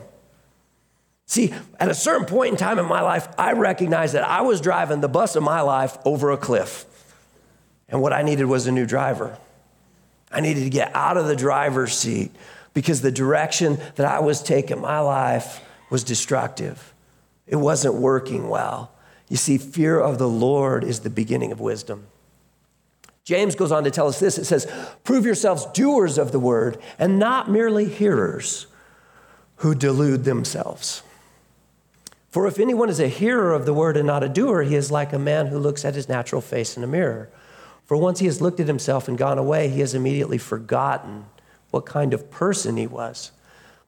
See, 1.27 1.53
at 1.79 1.87
a 1.87 1.93
certain 1.93 2.25
point 2.25 2.51
in 2.51 2.57
time 2.57 2.79
in 2.79 2.85
my 2.85 3.01
life, 3.01 3.27
I 3.37 3.53
recognized 3.53 4.15
that 4.15 4.27
I 4.27 4.41
was 4.41 4.59
driving 4.59 4.99
the 4.99 5.07
bus 5.07 5.35
of 5.35 5.43
my 5.43 5.61
life 5.61 5.97
over 6.03 6.31
a 6.31 6.37
cliff. 6.37 6.85
And 7.87 8.01
what 8.01 8.11
I 8.11 8.21
needed 8.21 8.45
was 8.45 8.67
a 8.67 8.71
new 8.71 8.85
driver. 8.85 9.37
I 10.31 10.41
needed 10.41 10.63
to 10.63 10.69
get 10.69 10.93
out 10.95 11.17
of 11.17 11.27
the 11.27 11.35
driver's 11.35 11.95
seat 11.95 12.31
because 12.73 13.01
the 13.01 13.11
direction 13.11 13.77
that 13.95 14.05
I 14.05 14.19
was 14.19 14.41
taking 14.41 14.81
my 14.81 14.99
life 14.99 15.61
was 15.89 16.03
destructive. 16.03 16.90
It 17.51 17.57
wasn't 17.57 17.95
working 17.95 18.49
well. 18.49 18.91
You 19.29 19.37
see, 19.37 19.59
fear 19.59 19.99
of 19.99 20.17
the 20.17 20.27
Lord 20.27 20.83
is 20.83 21.01
the 21.01 21.09
beginning 21.09 21.51
of 21.51 21.59
wisdom. 21.59 22.07
James 23.23 23.55
goes 23.55 23.71
on 23.71 23.83
to 23.83 23.91
tell 23.91 24.07
us 24.07 24.19
this 24.19 24.37
it 24.37 24.45
says, 24.45 24.71
Prove 25.03 25.25
yourselves 25.25 25.67
doers 25.67 26.17
of 26.17 26.31
the 26.31 26.39
word 26.39 26.81
and 26.97 27.19
not 27.19 27.51
merely 27.51 27.85
hearers 27.85 28.65
who 29.57 29.75
delude 29.75 30.23
themselves. 30.23 31.03
For 32.29 32.47
if 32.47 32.59
anyone 32.59 32.89
is 32.89 33.01
a 33.01 33.09
hearer 33.09 33.53
of 33.53 33.65
the 33.65 33.73
word 33.73 33.97
and 33.97 34.07
not 34.07 34.23
a 34.23 34.29
doer, 34.29 34.63
he 34.63 34.75
is 34.75 34.89
like 34.89 35.11
a 35.11 35.19
man 35.19 35.47
who 35.47 35.59
looks 35.59 35.83
at 35.83 35.95
his 35.95 36.07
natural 36.07 36.41
face 36.41 36.77
in 36.77 36.83
a 36.83 36.87
mirror. 36.87 37.29
For 37.85 37.97
once 37.97 38.19
he 38.19 38.25
has 38.27 38.41
looked 38.41 38.61
at 38.61 38.67
himself 38.67 39.09
and 39.09 39.17
gone 39.17 39.37
away, 39.37 39.67
he 39.67 39.81
has 39.81 39.93
immediately 39.93 40.37
forgotten 40.37 41.25
what 41.71 41.85
kind 41.85 42.13
of 42.13 42.31
person 42.31 42.77
he 42.77 42.87
was. 42.87 43.31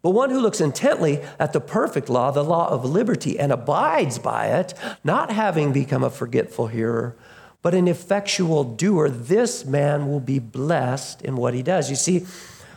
But 0.04 0.12
one 0.12 0.30
who 0.30 0.42
looks 0.42 0.60
intently 0.60 1.22
at 1.40 1.54
the 1.54 1.62
perfect 1.62 2.10
law, 2.10 2.30
the 2.30 2.44
law 2.44 2.70
of 2.70 2.84
liberty, 2.84 3.40
and 3.40 3.54
abides 3.54 4.20
by 4.20 4.48
it, 4.48 4.74
not 5.04 5.32
having 5.32 5.72
become 5.72 6.04
a 6.04 6.10
forgetful 6.10 6.68
hearer, 6.68 7.16
but 7.62 7.74
an 7.74 7.88
effectual 7.88 8.66
doer, 8.66 9.10
this 9.10 9.64
man 9.64 10.10
will 10.10 10.20
be 10.20 10.38
blessed 10.38 11.22
in 11.22 11.38
what 11.38 11.54
he 11.54 11.64
does. 11.64 11.90
You 11.90 11.96
see, 11.96 12.26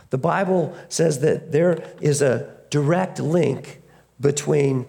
the 0.09 0.17
Bible 0.17 0.73
says 0.87 1.19
that 1.19 1.51
there 1.51 1.83
is 1.99 2.21
a 2.21 2.49
direct 2.69 3.19
link 3.19 3.81
between 4.21 4.85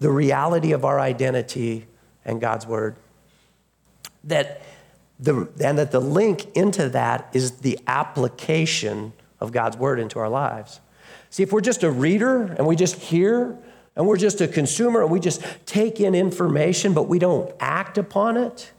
the 0.00 0.10
reality 0.10 0.72
of 0.72 0.84
our 0.84 0.98
identity 0.98 1.86
and 2.24 2.40
God's 2.40 2.66
word. 2.66 2.96
That 4.24 4.60
the, 5.20 5.48
and 5.62 5.78
that 5.78 5.92
the 5.92 6.00
link 6.00 6.56
into 6.56 6.88
that 6.88 7.30
is 7.32 7.58
the 7.58 7.78
application 7.86 9.12
of 9.40 9.52
God's 9.52 9.76
word 9.76 10.00
into 10.00 10.18
our 10.18 10.28
lives. 10.28 10.80
See, 11.30 11.42
if 11.42 11.52
we're 11.52 11.60
just 11.60 11.82
a 11.82 11.90
reader 11.90 12.42
and 12.42 12.66
we 12.66 12.76
just 12.76 12.96
hear 12.96 13.58
and 13.94 14.06
we're 14.06 14.16
just 14.16 14.40
a 14.40 14.48
consumer 14.48 15.02
and 15.02 15.10
we 15.10 15.20
just 15.20 15.42
take 15.64 16.00
in 16.00 16.14
information 16.14 16.94
but 16.94 17.04
we 17.04 17.18
don't 17.18 17.54
act 17.60 17.98
upon 17.98 18.36
it, 18.36 18.72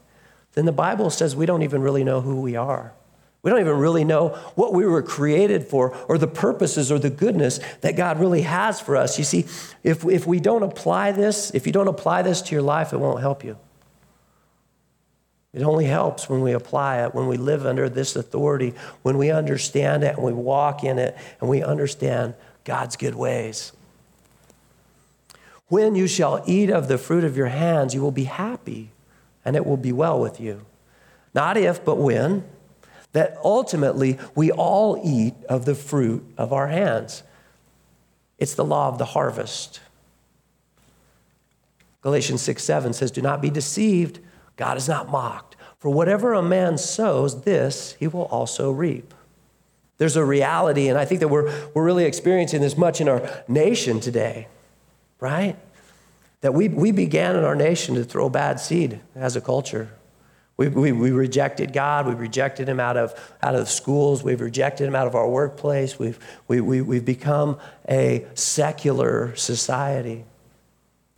then 0.53 0.65
the 0.65 0.71
Bible 0.71 1.09
says 1.09 1.35
we 1.35 1.45
don't 1.45 1.63
even 1.63 1.81
really 1.81 2.03
know 2.03 2.21
who 2.21 2.41
we 2.41 2.55
are. 2.55 2.93
We 3.43 3.51
don't 3.51 3.59
even 3.59 3.77
really 3.77 4.03
know 4.03 4.29
what 4.55 4.73
we 4.73 4.85
were 4.85 5.03
created 5.03 5.63
for 5.63 5.95
or 6.07 6.17
the 6.17 6.27
purposes 6.27 6.91
or 6.91 6.99
the 6.99 7.09
goodness 7.09 7.59
that 7.81 7.95
God 7.95 8.19
really 8.19 8.41
has 8.41 8.81
for 8.81 8.97
us. 8.97 9.17
You 9.17 9.23
see, 9.23 9.45
if, 9.83 10.03
if 10.05 10.25
we 10.25 10.39
don't 10.39 10.63
apply 10.63 11.11
this, 11.11 11.51
if 11.51 11.65
you 11.65 11.71
don't 11.71 11.87
apply 11.87 12.23
this 12.23 12.41
to 12.41 12.55
your 12.55 12.63
life, 12.63 12.91
it 12.91 12.97
won't 12.97 13.21
help 13.21 13.43
you. 13.43 13.57
It 15.57 15.63
only 15.63 15.85
helps 15.85 16.29
when 16.29 16.41
we 16.41 16.51
apply 16.51 17.03
it, 17.03 17.15
when 17.15 17.25
we 17.25 17.35
live 17.35 17.65
under 17.65 17.89
this 17.89 18.15
authority, 18.15 18.75
when 19.01 19.17
we 19.17 19.31
understand 19.31 20.03
it 20.03 20.15
and 20.15 20.23
we 20.23 20.31
walk 20.31 20.83
in 20.83 20.99
it 20.99 21.17
and 21.41 21.49
we 21.49 21.63
understand 21.63 22.35
God's 22.63 22.95
good 22.95 23.15
ways. 23.15 23.71
When 25.67 25.95
you 25.95 26.05
shall 26.05 26.43
eat 26.45 26.69
of 26.69 26.87
the 26.87 26.99
fruit 26.99 27.23
of 27.23 27.35
your 27.35 27.47
hands, 27.47 27.95
you 27.95 28.03
will 28.03 28.11
be 28.11 28.25
happy 28.25 28.91
and 29.43 29.55
it 29.55 29.65
will 29.65 29.77
be 29.77 29.91
well 29.91 30.19
with 30.19 30.39
you. 30.39 30.63
Not 31.33 31.57
if, 31.57 31.83
but 31.83 31.95
when. 31.95 32.43
That 33.13 33.39
ultimately 33.43 34.19
we 34.35 34.51
all 34.51 35.01
eat 35.03 35.33
of 35.49 35.65
the 35.65 35.73
fruit 35.73 36.23
of 36.37 36.53
our 36.53 36.67
hands. 36.67 37.23
It's 38.37 38.53
the 38.53 38.63
law 38.63 38.89
of 38.89 38.99
the 38.99 39.05
harvest. 39.05 39.79
Galatians 42.01 42.43
6 42.43 42.63
7 42.63 42.93
says, 42.93 43.09
Do 43.09 43.23
not 43.23 43.41
be 43.41 43.49
deceived. 43.49 44.19
God 44.57 44.77
is 44.77 44.89
not 44.89 45.09
mocked. 45.09 45.55
For 45.79 45.89
whatever 45.89 46.33
a 46.33 46.41
man 46.41 46.77
sows, 46.77 47.43
this 47.43 47.95
he 47.99 48.07
will 48.07 48.25
also 48.25 48.71
reap. 48.71 49.13
There's 49.97 50.15
a 50.15 50.25
reality, 50.25 50.89
and 50.89 50.97
I 50.97 51.05
think 51.05 51.21
that 51.21 51.27
we're, 51.27 51.69
we're 51.73 51.83
really 51.83 52.05
experiencing 52.05 52.61
this 52.61 52.77
much 52.77 53.01
in 53.01 53.07
our 53.07 53.43
nation 53.47 53.99
today, 53.99 54.47
right? 55.19 55.55
That 56.41 56.53
we, 56.53 56.67
we 56.67 56.91
began 56.91 57.35
in 57.35 57.43
our 57.43 57.55
nation 57.55 57.95
to 57.95 58.03
throw 58.03 58.29
bad 58.29 58.59
seed 58.59 58.99
as 59.15 59.35
a 59.35 59.41
culture. 59.41 59.89
We, 60.55 60.69
we, 60.69 60.91
we, 60.91 61.11
rejected 61.11 61.71
God. 61.71 62.07
We 62.07 62.13
rejected 62.13 62.67
Him 62.67 62.79
out 62.79 62.97
of, 62.97 63.13
out 63.43 63.53
of 63.55 63.69
schools. 63.69 64.23
We've 64.23 64.41
rejected 64.41 64.87
Him 64.87 64.95
out 64.95 65.07
of 65.07 65.15
our 65.15 65.27
workplace. 65.27 65.99
We've, 65.99 66.19
we, 66.47 66.61
we, 66.61 66.81
we've 66.81 67.05
become 67.05 67.59
a 67.87 68.25
secular 68.33 69.35
society. 69.35 70.25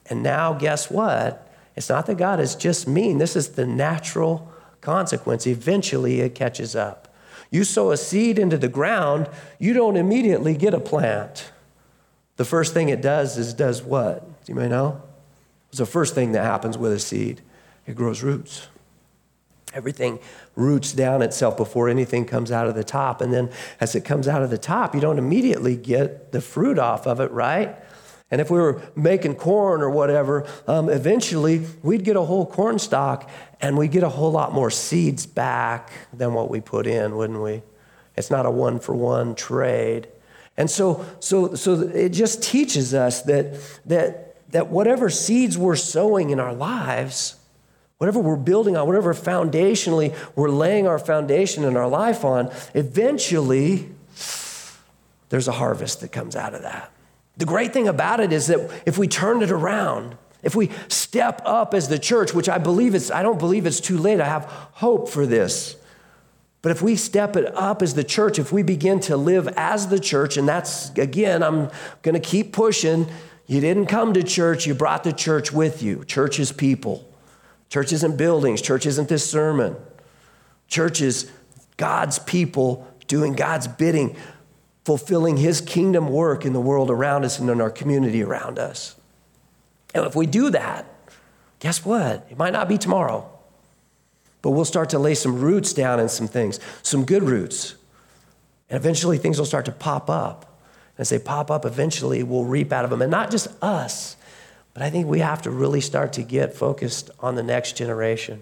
And 0.05 0.23
now, 0.23 0.53
guess 0.53 0.91
what? 0.91 1.48
It's 1.79 1.87
not 1.87 2.07
that 2.07 2.17
God 2.17 2.41
is 2.41 2.55
just 2.55 2.89
mean, 2.89 3.19
this 3.19 3.37
is 3.37 3.51
the 3.51 3.65
natural 3.65 4.51
consequence. 4.81 5.47
Eventually, 5.47 6.19
it 6.19 6.35
catches 6.35 6.75
up. 6.75 7.07
You 7.51 7.63
sow 7.63 7.91
a 7.91 7.95
seed 7.95 8.37
into 8.37 8.57
the 8.57 8.67
ground, 8.67 9.29
you 9.59 9.71
don't 9.71 9.95
immediately 9.95 10.57
get 10.57 10.73
a 10.73 10.79
plant. 10.81 11.53
The 12.35 12.43
first 12.43 12.73
thing 12.73 12.89
it 12.89 13.01
does 13.01 13.37
is 13.37 13.53
does 13.53 13.81
what? 13.81 14.43
Do 14.43 14.51
you 14.51 14.59
may 14.59 14.67
know? 14.67 15.01
It's 15.69 15.77
the 15.77 15.85
first 15.85 16.15
thing 16.15 16.33
that 16.33 16.43
happens 16.43 16.77
with 16.77 16.91
a 16.91 16.99
seed. 16.99 17.39
It 17.87 17.95
grows 17.95 18.23
roots. 18.23 18.67
Everything 19.73 20.19
roots 20.57 20.91
down 20.91 21.21
itself 21.21 21.55
before 21.55 21.87
anything 21.87 22.25
comes 22.25 22.51
out 22.51 22.67
of 22.67 22.75
the 22.75 22.83
top. 22.83 23.21
And 23.21 23.31
then 23.31 23.51
as 23.79 23.95
it 23.95 24.03
comes 24.03 24.27
out 24.27 24.41
of 24.41 24.49
the 24.49 24.57
top, 24.57 24.93
you 24.93 24.99
don't 24.99 25.17
immediately 25.17 25.77
get 25.77 26.33
the 26.33 26.41
fruit 26.41 26.77
off 26.77 27.07
of 27.07 27.21
it, 27.21 27.31
right? 27.31 27.77
And 28.31 28.39
if 28.39 28.51
we 28.51 28.59
were 28.59 28.81
making 28.95 29.35
corn 29.35 29.81
or 29.81 29.89
whatever, 29.89 30.47
um, 30.67 30.89
eventually 30.89 31.65
we'd 31.81 32.03
get 32.03 32.15
a 32.15 32.21
whole 32.21 32.45
corn 32.45 32.77
stalk 32.77 33.29
and 33.59 33.77
we'd 33.77 33.91
get 33.91 34.03
a 34.03 34.09
whole 34.09 34.31
lot 34.31 34.53
more 34.53 34.69
seeds 34.69 35.25
back 35.25 35.91
than 36.13 36.33
what 36.33 36.49
we 36.49 36.61
put 36.61 36.85
in, 36.85 37.15
wouldn't 37.15 37.41
we? 37.41 37.63
It's 38.15 38.29
not 38.29 38.45
a 38.45 38.51
one 38.51 38.79
for 38.79 38.93
one 38.93 39.33
trade. 39.33 40.07
And 40.57 40.69
so, 40.69 41.05
so, 41.19 41.55
so 41.55 41.81
it 41.81 42.09
just 42.09 42.43
teaches 42.43 42.93
us 42.93 43.21
that, 43.23 43.59
that, 43.85 44.35
that 44.51 44.67
whatever 44.67 45.09
seeds 45.09 45.57
we're 45.57 45.75
sowing 45.75 46.29
in 46.29 46.39
our 46.39 46.53
lives, 46.53 47.35
whatever 47.97 48.19
we're 48.19 48.35
building 48.35 48.77
on, 48.77 48.85
whatever 48.85 49.13
foundationally 49.13 50.15
we're 50.35 50.49
laying 50.49 50.85
our 50.85 50.99
foundation 50.99 51.63
in 51.63 51.75
our 51.75 51.87
life 51.87 52.23
on, 52.23 52.51
eventually 52.73 53.89
there's 55.29 55.47
a 55.47 55.53
harvest 55.53 56.01
that 56.01 56.11
comes 56.11 56.35
out 56.35 56.53
of 56.53 56.61
that. 56.61 56.91
The 57.39 57.45
great 57.45 57.71
thing 57.71 57.87
about 57.87 58.19
it 58.19 58.33
is 58.33 58.47
that 58.47 58.69
if 58.85 58.97
we 58.97 59.07
turn 59.07 59.41
it 59.41 59.49
around, 59.49 60.17
if 60.43 60.55
we 60.55 60.71
step 60.89 61.41
up 61.45 61.73
as 61.73 61.87
the 61.87 61.97
church, 61.97 62.33
which 62.33 62.49
I 62.49 62.57
believe 62.57 62.93
it's, 62.93 63.09
I 63.09 63.23
don't 63.23 63.39
believe 63.39 63.65
it's 63.65 63.79
too 63.79 63.97
late, 63.97 64.19
I 64.19 64.25
have 64.25 64.43
hope 64.73 65.07
for 65.07 65.25
this. 65.25 65.77
But 66.61 66.73
if 66.73 66.81
we 66.81 66.97
step 66.97 67.37
it 67.37 67.55
up 67.55 67.81
as 67.81 67.93
the 67.93 68.03
church, 68.03 68.39
if 68.39 68.51
we 68.51 68.61
begin 68.61 68.99
to 69.01 69.15
live 69.15 69.47
as 69.55 69.87
the 69.87 70.01
church, 70.01 70.35
and 70.35 70.49
that's, 70.49 70.89
again, 70.97 71.41
I'm 71.41 71.71
going 72.01 72.13
to 72.13 72.19
keep 72.19 72.51
pushing. 72.51 73.07
You 73.47 73.61
didn't 73.61 73.85
come 73.85 74.13
to 74.15 74.23
church, 74.23 74.67
you 74.67 74.75
brought 74.75 75.05
the 75.05 75.13
church 75.13 75.53
with 75.53 75.81
you. 75.81 76.03
Church 76.03 76.41
is 76.41 76.51
people. 76.51 77.09
Church 77.69 77.93
isn't 77.93 78.17
buildings, 78.17 78.61
church 78.61 78.85
isn't 78.85 79.07
this 79.07 79.29
sermon. 79.29 79.77
Church 80.67 80.99
is 80.99 81.31
God's 81.77 82.19
people 82.19 82.85
doing 83.07 83.31
God's 83.31 83.69
bidding 83.69 84.17
fulfilling 84.89 85.37
his 85.37 85.61
kingdom 85.61 86.07
work 86.07 86.45
in 86.45 86.51
the 86.51 86.59
world 86.59 86.89
around 86.89 87.23
us 87.23 87.37
and 87.37 87.47
in 87.47 87.61
our 87.61 87.69
community 87.69 88.23
around 88.23 88.57
us. 88.57 88.95
And 89.93 90.03
if 90.03 90.15
we 90.15 90.25
do 90.25 90.49
that, 90.49 90.83
guess 91.59 91.85
what? 91.85 92.25
It 92.31 92.39
might 92.39 92.53
not 92.53 92.67
be 92.67 92.79
tomorrow, 92.79 93.29
but 94.41 94.49
we'll 94.49 94.65
start 94.65 94.89
to 94.89 94.97
lay 94.97 95.13
some 95.13 95.41
roots 95.41 95.73
down 95.73 95.99
in 95.99 96.09
some 96.09 96.27
things, 96.27 96.59
some 96.81 97.05
good 97.05 97.21
roots. 97.21 97.75
And 98.67 98.77
eventually 98.77 99.19
things 99.19 99.37
will 99.37 99.45
start 99.45 99.65
to 99.65 99.71
pop 99.71 100.09
up. 100.09 100.59
And 100.97 101.01
as 101.01 101.09
they 101.09 101.19
pop 101.19 101.51
up, 101.51 101.65
eventually 101.65 102.23
we'll 102.23 102.45
reap 102.45 102.73
out 102.73 102.83
of 102.83 102.89
them. 102.89 103.03
And 103.03 103.11
not 103.11 103.29
just 103.29 103.47
us, 103.61 104.17
but 104.73 104.81
I 104.81 104.89
think 104.89 105.05
we 105.05 105.19
have 105.19 105.43
to 105.43 105.51
really 105.51 105.81
start 105.81 106.13
to 106.13 106.23
get 106.23 106.55
focused 106.55 107.11
on 107.19 107.35
the 107.35 107.43
next 107.43 107.77
generation, 107.77 108.41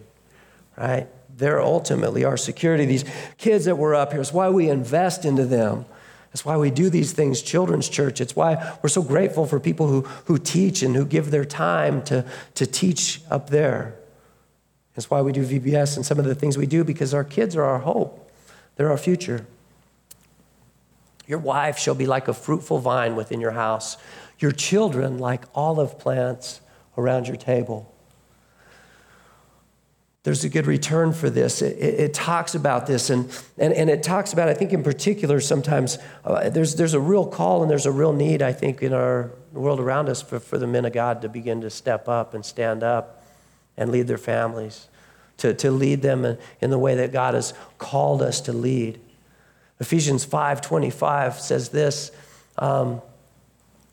right? 0.78 1.08
They're 1.36 1.62
ultimately 1.62 2.24
our 2.24 2.38
security. 2.38 2.86
These 2.86 3.04
kids 3.38 3.66
that 3.66 3.78
were 3.78 3.96
up 3.96 4.14
here, 4.14 4.22
it's 4.22 4.32
why 4.32 4.48
we 4.48 4.70
invest 4.70 5.26
into 5.26 5.46
them. 5.46 5.84
That's 6.38 6.46
why 6.46 6.58
we 6.58 6.70
do 6.70 6.92
these 6.92 7.14
things, 7.14 7.42
Children's 7.42 7.90
Church. 7.90 8.22
It's 8.22 8.36
why 8.36 8.78
we're 8.84 8.90
so 8.90 9.02
grateful 9.02 9.48
for 9.48 9.60
people 9.60 9.88
who, 9.88 10.02
who 10.26 10.38
teach 10.38 10.84
and 10.84 10.96
who 10.96 11.04
give 11.04 11.32
their 11.32 11.44
time 11.44 12.04
to, 12.04 12.24
to 12.54 12.68
teach 12.68 13.22
up 13.32 13.50
there. 13.50 13.96
That's 14.94 15.10
why 15.10 15.22
we 15.22 15.32
do 15.32 15.44
VBS 15.44 15.96
and 15.96 16.06
some 16.06 16.20
of 16.20 16.26
the 16.26 16.36
things 16.36 16.56
we 16.56 16.68
do 16.68 16.84
because 16.84 17.12
our 17.12 17.24
kids 17.24 17.56
are 17.56 17.64
our 17.64 17.80
hope, 17.80 18.32
they're 18.76 18.92
our 18.92 19.00
future. 19.00 19.48
Your 21.26 21.40
wife 21.40 21.80
shall 21.80 21.96
be 21.96 22.06
like 22.06 22.28
a 22.28 22.36
fruitful 22.36 22.78
vine 22.78 23.16
within 23.16 23.42
your 23.42 23.54
house, 23.54 23.98
your 24.38 24.52
children 24.52 25.18
like 25.18 25.46
olive 25.56 25.98
plants 25.98 26.62
around 27.00 27.28
your 27.28 27.38
table. 27.38 27.92
There's 30.28 30.44
a 30.44 30.50
good 30.50 30.68
return 30.68 31.14
for 31.14 31.30
this. 31.30 31.62
It, 31.62 31.78
it, 31.78 32.00
it 32.02 32.14
talks 32.14 32.54
about 32.54 32.86
this, 32.86 33.10
and, 33.10 33.32
and, 33.58 33.72
and 33.72 33.90
it 33.90 34.04
talks 34.04 34.34
about, 34.34 34.50
I 34.50 34.54
think, 34.54 34.74
in 34.74 34.84
particular, 34.84 35.40
sometimes 35.40 36.00
uh, 36.26 36.50
there's, 36.50 36.76
there's 36.76 36.94
a 36.94 37.00
real 37.00 37.26
call 37.26 37.62
and 37.62 37.72
there's 37.72 37.86
a 37.86 37.94
real 37.94 38.12
need, 38.12 38.42
I 38.42 38.52
think, 38.52 38.84
in 38.84 38.92
our 38.92 39.32
world 39.54 39.80
around 39.80 40.10
us 40.10 40.22
for, 40.22 40.42
for 40.42 40.58
the 40.58 40.68
men 40.68 40.84
of 40.84 40.92
God 40.92 41.22
to 41.22 41.30
begin 41.30 41.62
to 41.62 41.70
step 41.70 42.10
up 42.10 42.34
and 42.34 42.44
stand 42.44 42.84
up 42.84 43.24
and 43.78 43.90
lead 43.90 44.08
their 44.08 44.18
families, 44.18 44.90
to, 45.38 45.54
to 45.54 45.72
lead 45.72 46.02
them 46.02 46.26
in, 46.26 46.38
in 46.60 46.72
the 46.72 46.78
way 46.78 46.96
that 46.96 47.14
God 47.14 47.34
has 47.34 47.54
called 47.78 48.22
us 48.22 48.42
to 48.42 48.52
lead. 48.52 49.00
Ephesians 49.80 50.26
5:25 50.26 51.40
says 51.40 51.70
this. 51.70 52.12
Um, 52.58 53.02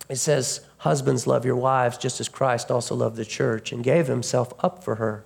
it 0.08 0.16
says, 0.16 0.62
"Husbands, 0.78 1.28
love 1.28 1.44
your 1.44 1.54
wives, 1.54 1.96
just 1.96 2.18
as 2.18 2.28
Christ 2.28 2.72
also 2.72 2.96
loved 2.96 3.14
the 3.14 3.24
church 3.24 3.70
and 3.70 3.84
gave 3.84 4.08
himself 4.08 4.52
up 4.58 4.82
for 4.82 4.96
her." 4.96 5.24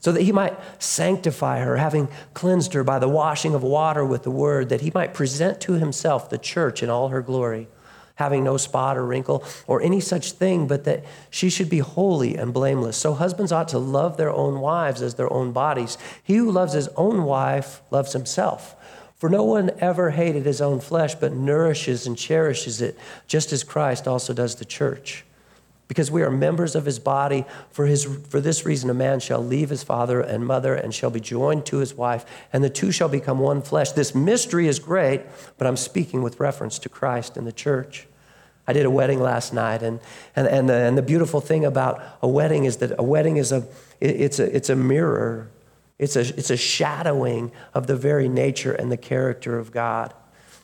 So 0.00 0.12
that 0.12 0.22
he 0.22 0.32
might 0.32 0.56
sanctify 0.80 1.60
her, 1.60 1.76
having 1.76 2.08
cleansed 2.34 2.72
her 2.72 2.84
by 2.84 2.98
the 2.98 3.08
washing 3.08 3.54
of 3.54 3.62
water 3.62 4.04
with 4.04 4.22
the 4.22 4.30
word, 4.30 4.68
that 4.68 4.80
he 4.80 4.92
might 4.94 5.14
present 5.14 5.60
to 5.62 5.72
himself 5.72 6.30
the 6.30 6.38
church 6.38 6.82
in 6.82 6.90
all 6.90 7.08
her 7.08 7.20
glory, 7.20 7.68
having 8.14 8.44
no 8.44 8.56
spot 8.56 8.96
or 8.96 9.04
wrinkle 9.04 9.44
or 9.66 9.82
any 9.82 10.00
such 10.00 10.32
thing, 10.32 10.66
but 10.66 10.84
that 10.84 11.04
she 11.30 11.50
should 11.50 11.68
be 11.68 11.80
holy 11.80 12.36
and 12.36 12.54
blameless. 12.54 12.96
So 12.96 13.14
husbands 13.14 13.52
ought 13.52 13.68
to 13.68 13.78
love 13.78 14.16
their 14.16 14.32
own 14.32 14.60
wives 14.60 15.02
as 15.02 15.14
their 15.14 15.32
own 15.32 15.52
bodies. 15.52 15.98
He 16.22 16.36
who 16.36 16.50
loves 16.50 16.74
his 16.74 16.88
own 16.96 17.24
wife 17.24 17.82
loves 17.90 18.12
himself. 18.12 18.76
For 19.16 19.28
no 19.28 19.42
one 19.42 19.72
ever 19.80 20.10
hated 20.10 20.46
his 20.46 20.60
own 20.60 20.78
flesh, 20.78 21.16
but 21.16 21.32
nourishes 21.32 22.06
and 22.06 22.16
cherishes 22.16 22.80
it, 22.80 22.96
just 23.26 23.52
as 23.52 23.64
Christ 23.64 24.06
also 24.06 24.32
does 24.32 24.54
the 24.54 24.64
church 24.64 25.24
because 25.88 26.10
we 26.10 26.22
are 26.22 26.30
members 26.30 26.76
of 26.76 26.84
his 26.84 26.98
body. 26.98 27.44
For, 27.70 27.86
his, 27.86 28.04
for 28.04 28.40
this 28.40 28.64
reason, 28.64 28.90
a 28.90 28.94
man 28.94 29.20
shall 29.20 29.44
leave 29.44 29.70
his 29.70 29.82
father 29.82 30.20
and 30.20 30.46
mother 30.46 30.74
and 30.74 30.94
shall 30.94 31.10
be 31.10 31.20
joined 31.20 31.66
to 31.66 31.78
his 31.78 31.94
wife, 31.94 32.24
and 32.52 32.62
the 32.62 32.70
two 32.70 32.92
shall 32.92 33.08
become 33.08 33.38
one 33.38 33.62
flesh. 33.62 33.92
This 33.92 34.14
mystery 34.14 34.68
is 34.68 34.78
great, 34.78 35.22
but 35.56 35.66
I'm 35.66 35.76
speaking 35.76 36.22
with 36.22 36.38
reference 36.38 36.78
to 36.80 36.88
Christ 36.88 37.36
and 37.36 37.46
the 37.46 37.52
church. 37.52 38.06
I 38.66 38.74
did 38.74 38.84
a 38.84 38.90
wedding 38.90 39.18
last 39.18 39.54
night, 39.54 39.82
and, 39.82 39.98
and, 40.36 40.46
and, 40.46 40.68
the, 40.68 40.74
and 40.74 40.98
the 40.98 41.02
beautiful 41.02 41.40
thing 41.40 41.64
about 41.64 42.02
a 42.20 42.28
wedding 42.28 42.66
is 42.66 42.76
that 42.76 42.92
a 42.98 43.02
wedding 43.02 43.38
is 43.38 43.50
a, 43.50 43.66
it's 43.98 44.38
a, 44.38 44.54
it's 44.54 44.68
a 44.68 44.76
mirror. 44.76 45.50
It's 45.98 46.16
a, 46.16 46.20
it's 46.20 46.50
a 46.50 46.56
shadowing 46.56 47.50
of 47.74 47.86
the 47.86 47.96
very 47.96 48.28
nature 48.28 48.72
and 48.72 48.92
the 48.92 48.96
character 48.96 49.58
of 49.58 49.72
God. 49.72 50.14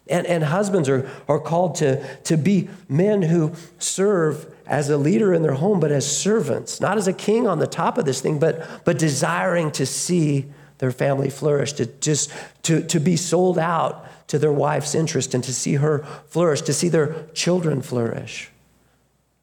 And, 0.06 0.26
and 0.26 0.44
husbands 0.44 0.88
are, 0.88 1.10
are 1.26 1.40
called 1.40 1.76
to, 1.76 2.16
to 2.24 2.36
be 2.36 2.68
men 2.88 3.22
who 3.22 3.52
serve 3.78 4.53
as 4.66 4.88
a 4.88 4.96
leader 4.96 5.34
in 5.34 5.42
their 5.42 5.54
home, 5.54 5.80
but 5.80 5.92
as 5.92 6.10
servants, 6.10 6.80
not 6.80 6.96
as 6.96 7.06
a 7.06 7.12
king 7.12 7.46
on 7.46 7.58
the 7.58 7.66
top 7.66 7.98
of 7.98 8.04
this 8.04 8.20
thing, 8.20 8.38
but, 8.38 8.84
but 8.84 8.98
desiring 8.98 9.70
to 9.72 9.84
see 9.84 10.46
their 10.78 10.90
family 10.90 11.30
flourish, 11.30 11.72
to 11.74 11.86
just 11.86 12.32
to, 12.62 12.82
to 12.82 12.98
be 12.98 13.16
sold 13.16 13.58
out 13.58 14.06
to 14.28 14.38
their 14.38 14.52
wife's 14.52 14.94
interest 14.94 15.34
and 15.34 15.44
to 15.44 15.52
see 15.52 15.74
her 15.74 16.00
flourish, 16.26 16.62
to 16.62 16.72
see 16.72 16.88
their 16.88 17.26
children 17.34 17.82
flourish. 17.82 18.50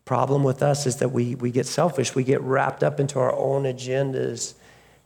Problem 0.05 0.43
with 0.43 0.61
us 0.61 0.85
is 0.85 0.97
that 0.97 1.09
we, 1.09 1.35
we 1.35 1.51
get 1.51 1.65
selfish, 1.65 2.15
we 2.15 2.23
get 2.23 2.41
wrapped 2.41 2.83
up 2.83 2.99
into 2.99 3.19
our 3.19 3.33
own 3.33 3.63
agendas, 3.63 4.55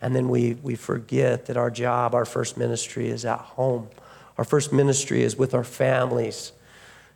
and 0.02 0.16
then 0.16 0.30
we, 0.30 0.54
we 0.64 0.76
forget 0.76 1.46
that 1.46 1.58
our 1.58 1.70
job, 1.70 2.16
our 2.16 2.26
first 2.26 2.58
ministry 2.58 3.10
is 3.10 3.26
at 3.26 3.40
home. 3.40 3.90
Our 4.38 4.44
first 4.44 4.74
ministry 4.74 5.24
is 5.24 5.38
with 5.38 5.54
our 5.54 5.64
families. 5.64 6.52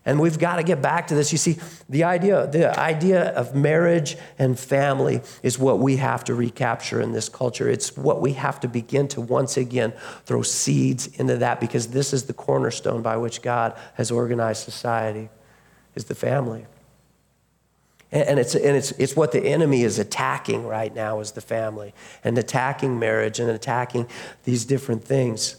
And 0.05 0.19
we've 0.19 0.39
got 0.39 0.55
to 0.55 0.63
get 0.63 0.81
back 0.81 1.07
to 1.07 1.15
this. 1.15 1.31
You 1.31 1.37
see, 1.37 1.57
the 1.89 2.05
idea, 2.05 2.47
the 2.47 2.77
idea 2.79 3.29
of 3.31 3.53
marriage 3.53 4.17
and 4.37 4.57
family 4.57 5.21
is 5.43 5.59
what 5.59 5.79
we 5.79 5.97
have 5.97 6.23
to 6.25 6.35
recapture 6.35 7.01
in 7.01 7.11
this 7.11 7.27
culture. 7.27 7.69
It's 7.69 7.95
what 7.97 8.21
we 8.21 8.33
have 8.33 8.59
to 8.61 8.67
begin 8.67 9.07
to 9.09 9.21
once 9.21 9.57
again 9.57 9.93
throw 10.25 10.41
seeds 10.41 11.07
into 11.07 11.37
that 11.37 11.59
because 11.59 11.87
this 11.87 12.13
is 12.13 12.25
the 12.25 12.33
cornerstone 12.33 13.01
by 13.01 13.17
which 13.17 13.41
God 13.41 13.77
has 13.95 14.09
organized 14.09 14.63
society, 14.63 15.29
is 15.95 16.05
the 16.05 16.15
family. 16.15 16.65
And, 18.11 18.39
it's, 18.39 18.55
and 18.55 18.75
it's, 18.75 18.91
it's 18.93 19.15
what 19.15 19.31
the 19.31 19.41
enemy 19.41 19.83
is 19.83 19.99
attacking 19.99 20.65
right 20.65 20.93
now 20.93 21.19
is 21.19 21.33
the 21.33 21.41
family 21.41 21.93
and 22.23 22.37
attacking 22.37 22.97
marriage 22.97 23.39
and 23.39 23.51
attacking 23.51 24.07
these 24.45 24.65
different 24.65 25.03
things. 25.03 25.57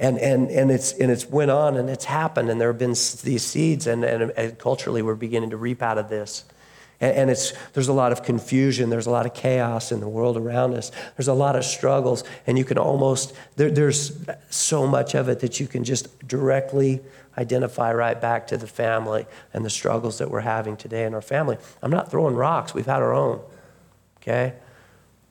And, 0.00 0.18
and, 0.18 0.50
and, 0.50 0.70
it's, 0.70 0.92
and 0.94 1.10
it's 1.10 1.26
went 1.26 1.50
on 1.50 1.76
and 1.76 1.90
it's 1.90 2.06
happened, 2.06 2.48
and 2.48 2.58
there 2.58 2.68
have 2.68 2.78
been 2.78 2.96
these 3.22 3.42
seeds, 3.42 3.86
and, 3.86 4.02
and, 4.02 4.30
and 4.30 4.58
culturally 4.58 5.02
we're 5.02 5.14
beginning 5.14 5.50
to 5.50 5.58
reap 5.58 5.82
out 5.82 5.98
of 5.98 6.08
this. 6.08 6.46
And, 7.02 7.14
and 7.14 7.30
it's, 7.30 7.52
there's 7.74 7.88
a 7.88 7.92
lot 7.92 8.10
of 8.10 8.22
confusion, 8.22 8.88
there's 8.88 9.06
a 9.06 9.10
lot 9.10 9.26
of 9.26 9.34
chaos 9.34 9.92
in 9.92 10.00
the 10.00 10.08
world 10.08 10.38
around 10.38 10.72
us, 10.72 10.90
there's 11.18 11.28
a 11.28 11.34
lot 11.34 11.54
of 11.54 11.66
struggles, 11.66 12.24
and 12.46 12.56
you 12.56 12.64
can 12.64 12.78
almost, 12.78 13.34
there, 13.56 13.70
there's 13.70 14.24
so 14.48 14.86
much 14.86 15.14
of 15.14 15.28
it 15.28 15.40
that 15.40 15.60
you 15.60 15.66
can 15.66 15.84
just 15.84 16.26
directly 16.26 17.02
identify 17.36 17.92
right 17.92 18.18
back 18.18 18.46
to 18.46 18.56
the 18.56 18.66
family 18.66 19.26
and 19.52 19.66
the 19.66 19.70
struggles 19.70 20.16
that 20.16 20.30
we're 20.30 20.40
having 20.40 20.78
today 20.78 21.04
in 21.04 21.12
our 21.12 21.20
family. 21.20 21.58
I'm 21.82 21.90
not 21.90 22.10
throwing 22.10 22.36
rocks, 22.36 22.72
we've 22.72 22.86
had 22.86 23.02
our 23.02 23.12
own, 23.12 23.42
okay? 24.22 24.54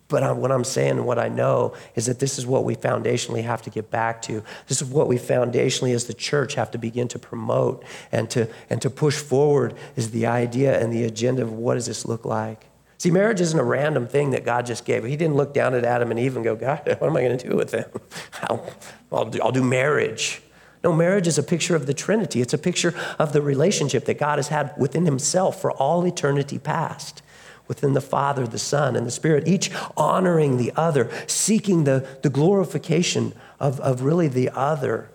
But 0.10 0.38
what 0.38 0.52
I'm 0.52 0.63
saying 0.63 0.93
and 0.93 1.06
what 1.06 1.19
I 1.19 1.30
know 1.30 1.76
is 1.95 2.08
that 2.08 2.19
this 2.19 2.39
is 2.39 2.45
what 2.45 2.65
we 2.65 2.76
foundationally 2.76 3.43
have 3.43 3.62
to 3.62 3.69
get 3.69 3.91
back 3.91 4.24
to. 4.24 4.43
This 4.67 4.82
is 4.82 4.89
what 4.89 5.08
we 5.08 5.17
foundationally 5.17 5.93
as 5.93 6.06
the 6.06 6.15
church 6.15 6.56
have 6.56 6.72
to 6.72 6.80
begin 6.80 7.08
to 7.10 7.19
promote 7.19 7.86
and 8.12 8.28
to, 8.32 8.50
and 8.72 8.82
to 8.82 8.89
push 8.89 9.17
forward 9.17 9.76
is 9.95 10.10
the 10.10 10.26
idea 10.26 10.82
and 10.82 10.91
the 10.91 11.04
agenda 11.04 11.43
of 11.43 11.54
what 11.54 11.76
does 11.76 11.86
this 11.86 12.06
look 12.06 12.26
like. 12.26 12.65
See, 12.98 13.12
marriage 13.12 13.39
isn't 13.39 13.58
a 13.58 13.63
random 13.63 14.08
thing 14.08 14.32
that 14.32 14.43
God 14.43 14.65
just 14.65 14.84
gave. 14.84 15.06
He 15.06 15.15
didn't 15.15 15.36
look 15.36 15.54
down 15.54 15.76
at 15.76 15.86
Adam 15.86 16.10
and 16.10 16.19
Eve 16.19 16.36
and 16.36 16.43
go, 16.43 16.56
God, 16.56 16.82
what 16.86 17.04
am 17.04 17.15
I 17.15 17.22
going 17.22 17.38
to 17.38 17.50
do 17.50 17.56
with 17.56 17.69
them? 17.69 17.89
I'll, 18.43 18.74
I'll, 19.12 19.26
do, 19.26 19.39
I'll 19.41 19.52
do 19.52 19.63
marriage. 19.63 20.41
No, 20.84 20.91
marriage 20.91 21.28
is 21.28 21.38
a 21.38 21.43
picture 21.43 21.76
of 21.76 21.86
the 21.86 21.93
Trinity. 21.93 22.41
It's 22.41 22.54
a 22.54 22.58
picture 22.58 22.95
of 23.19 23.32
the 23.32 23.43
relationship 23.43 24.06
that 24.06 24.17
God 24.17 24.39
has 24.39 24.48
had 24.48 24.74
within 24.76 25.06
Himself 25.06 25.62
for 25.62 25.72
all 25.72 26.06
eternity 26.08 26.58
past 26.58 27.22
within 27.69 27.93
the 27.93 28.01
Father, 28.01 28.45
the 28.45 28.60
Son, 28.60 28.97
and 28.97 29.08
the 29.08 29.12
Spirit, 29.12 29.47
each 29.47 29.71
honoring 29.95 30.58
the 30.58 30.73
other, 30.75 31.10
seeking 31.27 31.86
the, 31.86 32.05
the 32.23 32.29
glorification 32.29 33.32
of, 33.60 33.79
of 33.79 34.01
really 34.01 34.27
the 34.27 34.49
other, 34.49 35.10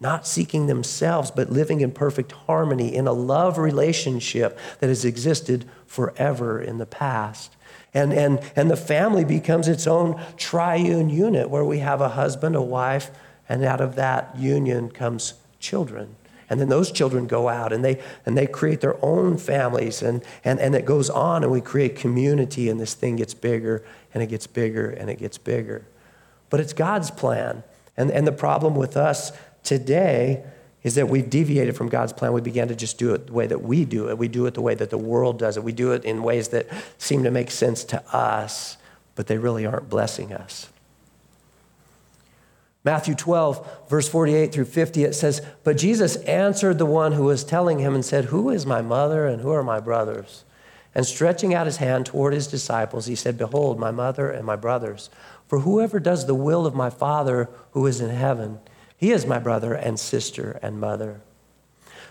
not 0.00 0.26
seeking 0.26 0.68
themselves, 0.68 1.30
but 1.30 1.50
living 1.50 1.80
in 1.80 1.90
perfect 1.90 2.30
harmony 2.32 2.94
in 2.94 3.08
a 3.08 3.12
love 3.12 3.58
relationship 3.58 4.56
that 4.78 4.88
has 4.88 5.04
existed 5.04 5.68
forever 5.86 6.62
in 6.62 6.78
the 6.78 6.86
past. 6.86 7.56
And, 7.92 8.12
and, 8.12 8.40
and 8.54 8.70
the 8.70 8.76
family 8.76 9.24
becomes 9.24 9.66
its 9.66 9.86
own 9.86 10.22
triune 10.36 11.10
unit 11.10 11.50
where 11.50 11.64
we 11.64 11.80
have 11.80 12.00
a 12.00 12.10
husband, 12.10 12.54
a 12.54 12.62
wife, 12.62 13.10
and 13.48 13.64
out 13.64 13.80
of 13.80 13.96
that 13.96 14.36
union 14.38 14.90
comes 14.90 15.34
children. 15.58 16.14
And 16.48 16.60
then 16.60 16.68
those 16.68 16.92
children 16.92 17.26
go 17.26 17.48
out 17.48 17.72
and 17.72 17.84
they, 17.84 18.00
and 18.24 18.36
they 18.36 18.46
create 18.46 18.80
their 18.80 19.02
own 19.04 19.36
families, 19.36 20.02
and, 20.02 20.22
and, 20.44 20.60
and 20.60 20.74
it 20.74 20.84
goes 20.84 21.10
on, 21.10 21.42
and 21.42 21.50
we 21.50 21.60
create 21.60 21.96
community, 21.96 22.68
and 22.68 22.78
this 22.78 22.94
thing 22.94 23.16
gets 23.16 23.34
bigger, 23.34 23.84
and 24.14 24.22
it 24.22 24.26
gets 24.26 24.46
bigger, 24.46 24.88
and 24.90 25.10
it 25.10 25.18
gets 25.18 25.38
bigger. 25.38 25.84
But 26.50 26.60
it's 26.60 26.72
God's 26.72 27.10
plan. 27.10 27.64
And, 27.96 28.10
and 28.10 28.26
the 28.26 28.32
problem 28.32 28.76
with 28.76 28.96
us 28.96 29.32
today 29.62 30.44
is 30.82 30.94
that 30.94 31.08
we've 31.08 31.28
deviated 31.28 31.76
from 31.76 31.88
God's 31.88 32.12
plan. 32.12 32.32
We 32.32 32.40
began 32.40 32.68
to 32.68 32.76
just 32.76 32.96
do 32.96 33.12
it 33.14 33.26
the 33.26 33.32
way 33.32 33.48
that 33.48 33.62
we 33.62 33.84
do 33.84 34.08
it. 34.08 34.18
We 34.18 34.28
do 34.28 34.46
it 34.46 34.54
the 34.54 34.60
way 34.60 34.76
that 34.76 34.90
the 34.90 34.98
world 34.98 35.38
does 35.38 35.56
it. 35.56 35.64
We 35.64 35.72
do 35.72 35.90
it 35.92 36.04
in 36.04 36.22
ways 36.22 36.48
that 36.48 36.68
seem 36.98 37.24
to 37.24 37.30
make 37.32 37.50
sense 37.50 37.82
to 37.84 38.16
us, 38.16 38.76
but 39.16 39.26
they 39.26 39.38
really 39.38 39.66
aren't 39.66 39.88
blessing 39.88 40.32
us. 40.32 40.68
Matthew 42.86 43.16
12, 43.16 43.88
verse 43.88 44.08
48 44.08 44.52
through 44.52 44.66
50, 44.66 45.02
it 45.02 45.12
says, 45.12 45.44
But 45.64 45.76
Jesus 45.76 46.14
answered 46.18 46.78
the 46.78 46.86
one 46.86 47.10
who 47.10 47.24
was 47.24 47.42
telling 47.42 47.80
him 47.80 47.96
and 47.96 48.04
said, 48.04 48.26
Who 48.26 48.48
is 48.48 48.64
my 48.64 48.80
mother 48.80 49.26
and 49.26 49.42
who 49.42 49.50
are 49.50 49.64
my 49.64 49.80
brothers? 49.80 50.44
And 50.94 51.04
stretching 51.04 51.52
out 51.52 51.66
his 51.66 51.78
hand 51.78 52.06
toward 52.06 52.32
his 52.32 52.46
disciples, 52.46 53.06
he 53.06 53.16
said, 53.16 53.36
Behold, 53.36 53.80
my 53.80 53.90
mother 53.90 54.30
and 54.30 54.46
my 54.46 54.54
brothers. 54.54 55.10
For 55.48 55.58
whoever 55.58 55.98
does 55.98 56.26
the 56.26 56.34
will 56.36 56.64
of 56.64 56.76
my 56.76 56.88
Father 56.88 57.48
who 57.72 57.84
is 57.86 58.00
in 58.00 58.10
heaven, 58.10 58.60
he 58.96 59.10
is 59.10 59.26
my 59.26 59.40
brother 59.40 59.74
and 59.74 59.98
sister 59.98 60.60
and 60.62 60.78
mother. 60.78 61.20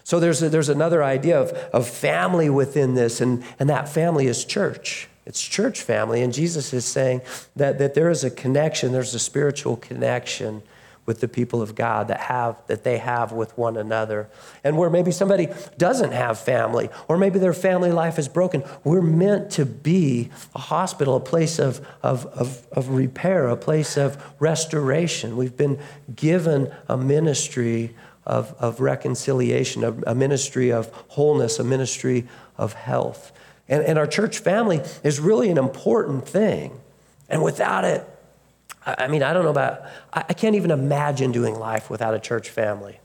So 0.03 0.19
there's, 0.19 0.43
a, 0.43 0.49
there's 0.49 0.67
another 0.67 1.01
idea 1.05 1.39
of, 1.39 1.51
of 1.73 1.87
family 1.87 2.49
within 2.49 2.95
this, 2.95 3.21
and, 3.21 3.45
and 3.59 3.69
that 3.69 3.87
family 3.87 4.27
is 4.27 4.43
church. 4.43 5.07
It's 5.25 5.41
church 5.41 5.81
family. 5.81 6.21
And 6.21 6.33
Jesus 6.33 6.73
is 6.73 6.85
saying 6.85 7.21
that, 7.55 7.79
that 7.79 7.93
there 7.93 8.09
is 8.09 8.23
a 8.23 8.29
connection, 8.29 8.91
there's 8.91 9.13
a 9.13 9.19
spiritual 9.19 9.75
connection 9.75 10.61
with 11.05 11.19
the 11.19 11.27
people 11.27 11.61
of 11.61 11.75
God 11.75 12.07
that 12.07 12.19
have 12.19 12.59
that 12.67 12.83
they 12.83 12.97
have 12.97 13.31
with 13.31 13.55
one 13.57 13.77
another. 13.77 14.27
And 14.63 14.77
where 14.77 14.89
maybe 14.89 15.11
somebody 15.11 15.49
doesn't 15.77 16.11
have 16.11 16.39
family, 16.39 16.89
or 17.07 17.17
maybe 17.17 17.37
their 17.37 17.53
family 17.53 17.91
life 17.91 18.17
is 18.17 18.27
broken, 18.27 18.63
we're 18.83 19.01
meant 19.01 19.51
to 19.51 19.65
be 19.65 20.31
a 20.55 20.59
hospital, 20.59 21.15
a 21.15 21.19
place 21.19 21.59
of, 21.59 21.85
of, 22.01 22.25
of, 22.27 22.65
of 22.71 22.89
repair, 22.89 23.47
a 23.47 23.57
place 23.57 23.97
of 23.97 24.21
restoration. 24.39 25.37
We've 25.37 25.55
been 25.55 25.79
given 26.15 26.73
a 26.87 26.97
ministry 26.97 27.95
of, 28.25 28.55
of 28.57 28.81
reconciliation, 28.81 29.83
a, 29.83 29.91
a 30.07 30.15
ministry 30.15 30.71
of 30.71 30.91
wholeness, 31.09 31.59
a 31.59 31.63
ministry 31.63 32.27
of 32.57 32.73
health. 32.73 33.31
And, 33.67 33.83
and 33.83 33.97
our 33.97 34.07
church 34.07 34.39
family 34.39 34.81
is 35.03 35.19
really 35.19 35.49
an 35.49 35.57
important 35.57 36.27
thing. 36.27 36.79
And 37.29 37.43
without 37.43 37.83
it, 37.85 38.07
I 38.85 39.07
mean, 39.07 39.23
I 39.23 39.33
don't 39.33 39.43
know 39.43 39.49
about, 39.49 39.81
I 40.13 40.33
can't 40.33 40.55
even 40.55 40.69
imagine 40.69 41.31
doing 41.31 41.57
life 41.57 41.89
without 41.89 42.13
a 42.13 42.19
church 42.19 42.49
family. 42.49 42.99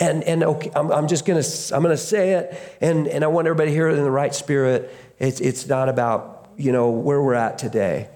And, 0.00 0.24
and 0.24 0.42
okay, 0.42 0.72
I'm, 0.74 0.90
I'm 0.90 1.06
just 1.06 1.24
gonna, 1.24 1.44
I'm 1.72 1.82
gonna 1.82 1.96
say 1.96 2.32
it, 2.32 2.78
and, 2.80 3.06
and 3.06 3.22
I 3.22 3.28
want 3.28 3.46
everybody 3.46 3.70
to 3.70 3.74
hear 3.74 3.88
it 3.88 3.96
in 3.96 4.02
the 4.02 4.10
right 4.10 4.34
spirit. 4.34 4.92
It's, 5.20 5.40
it's 5.40 5.68
not 5.68 5.88
about, 5.88 6.50
you 6.56 6.72
know, 6.72 6.90
where 6.90 7.22
we're 7.22 7.34
at 7.34 7.58
today. 7.58 8.08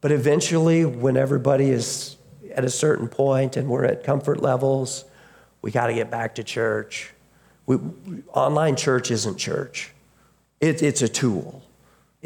But 0.00 0.12
eventually, 0.12 0.86
when 0.86 1.18
everybody 1.18 1.70
is 1.70 2.16
at 2.54 2.64
a 2.64 2.70
certain 2.70 3.08
point 3.08 3.58
and 3.58 3.68
we're 3.68 3.84
at 3.84 4.02
comfort 4.02 4.40
levels, 4.40 5.04
we 5.60 5.70
got 5.70 5.88
to 5.88 5.94
get 5.94 6.10
back 6.10 6.36
to 6.36 6.44
church. 6.44 7.12
We, 7.66 7.76
online 8.32 8.76
church 8.76 9.10
isn't 9.10 9.36
church, 9.36 9.90
it, 10.60 10.82
it's 10.82 11.02
a 11.02 11.08
tool. 11.08 11.62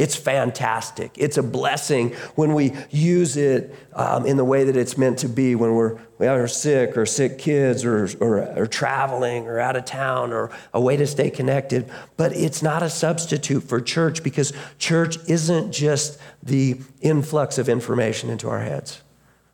It's 0.00 0.16
fantastic. 0.16 1.10
It's 1.18 1.36
a 1.36 1.42
blessing 1.42 2.14
when 2.34 2.54
we 2.54 2.72
use 2.88 3.36
it 3.36 3.74
um, 3.92 4.24
in 4.24 4.38
the 4.38 4.44
way 4.44 4.64
that 4.64 4.74
it's 4.74 4.96
meant 4.96 5.18
to 5.18 5.28
be 5.28 5.54
when 5.54 5.74
we're, 5.74 5.98
we 6.16 6.26
are 6.26 6.48
sick 6.48 6.96
or 6.96 7.04
sick 7.04 7.38
kids 7.38 7.84
or, 7.84 8.08
or, 8.18 8.38
or 8.56 8.66
traveling 8.66 9.46
or 9.46 9.60
out 9.60 9.76
of 9.76 9.84
town 9.84 10.32
or 10.32 10.52
a 10.72 10.80
way 10.80 10.96
to 10.96 11.06
stay 11.06 11.28
connected. 11.28 11.90
But 12.16 12.34
it's 12.34 12.62
not 12.62 12.82
a 12.82 12.88
substitute 12.88 13.62
for 13.64 13.78
church 13.78 14.22
because 14.22 14.54
church 14.78 15.18
isn't 15.28 15.72
just 15.72 16.18
the 16.42 16.80
influx 17.02 17.58
of 17.58 17.68
information 17.68 18.30
into 18.30 18.48
our 18.48 18.60
heads, 18.60 19.02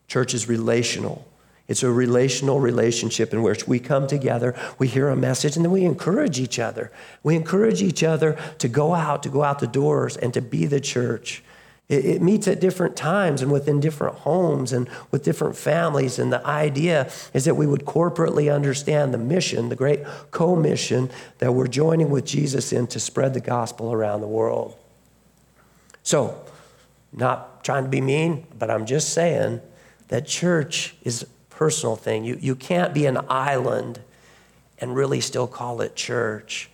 church 0.06 0.32
is 0.32 0.48
relational. 0.48 1.26
It's 1.68 1.82
a 1.82 1.90
relational 1.90 2.60
relationship 2.60 3.32
in 3.32 3.42
which 3.42 3.66
we 3.66 3.80
come 3.80 4.06
together, 4.06 4.54
we 4.78 4.86
hear 4.86 5.08
a 5.08 5.16
message, 5.16 5.56
and 5.56 5.64
then 5.64 5.72
we 5.72 5.84
encourage 5.84 6.38
each 6.38 6.58
other. 6.58 6.92
We 7.22 7.34
encourage 7.34 7.82
each 7.82 8.04
other 8.04 8.38
to 8.58 8.68
go 8.68 8.94
out, 8.94 9.22
to 9.24 9.28
go 9.28 9.42
out 9.42 9.58
the 9.58 9.66
doors, 9.66 10.16
and 10.16 10.32
to 10.34 10.40
be 10.40 10.66
the 10.66 10.80
church. 10.80 11.42
It, 11.88 12.04
it, 12.04 12.22
meets 12.22 12.48
at 12.48 12.60
different 12.60 12.96
times 12.96 13.42
and 13.42 13.52
within 13.52 13.78
different 13.78 14.16
homes 14.18 14.72
and 14.72 14.88
with 15.12 15.22
different 15.22 15.56
families. 15.56 16.18
And 16.18 16.32
the 16.32 16.44
idea 16.44 17.08
is 17.32 17.44
that 17.44 17.54
we 17.54 17.66
would 17.66 17.84
corporately 17.84 18.52
understand 18.52 19.14
the 19.14 19.18
mission, 19.18 19.68
the 19.68 19.76
great 19.76 20.00
co 20.32 20.56
mission 20.56 21.10
that 21.38 21.52
we're 21.52 21.68
joining 21.68 22.10
with 22.10 22.24
Jesus 22.24 22.72
in 22.72 22.88
to 22.88 22.98
spread 22.98 23.34
the 23.34 23.40
gospel 23.40 23.92
around 23.92 24.20
the 24.20 24.26
world. 24.26 24.76
So, 26.02 26.40
not 27.12 27.62
trying 27.62 27.84
to 27.84 27.88
be 27.88 28.00
mean, 28.00 28.46
but 28.58 28.68
I'm 28.68 28.84
just 28.84 29.12
saying 29.12 29.60
that 30.08 30.26
church 30.26 30.96
is 31.02 31.24
personal 31.56 31.96
thing. 31.96 32.24
You, 32.24 32.38
you 32.40 32.54
can't 32.54 32.94
be 32.94 33.06
an 33.06 33.18
island 33.28 34.00
and 34.78 34.94
really 34.94 35.20
still 35.20 35.46
call 35.46 35.80
it 35.80 35.96
church. 35.96 36.70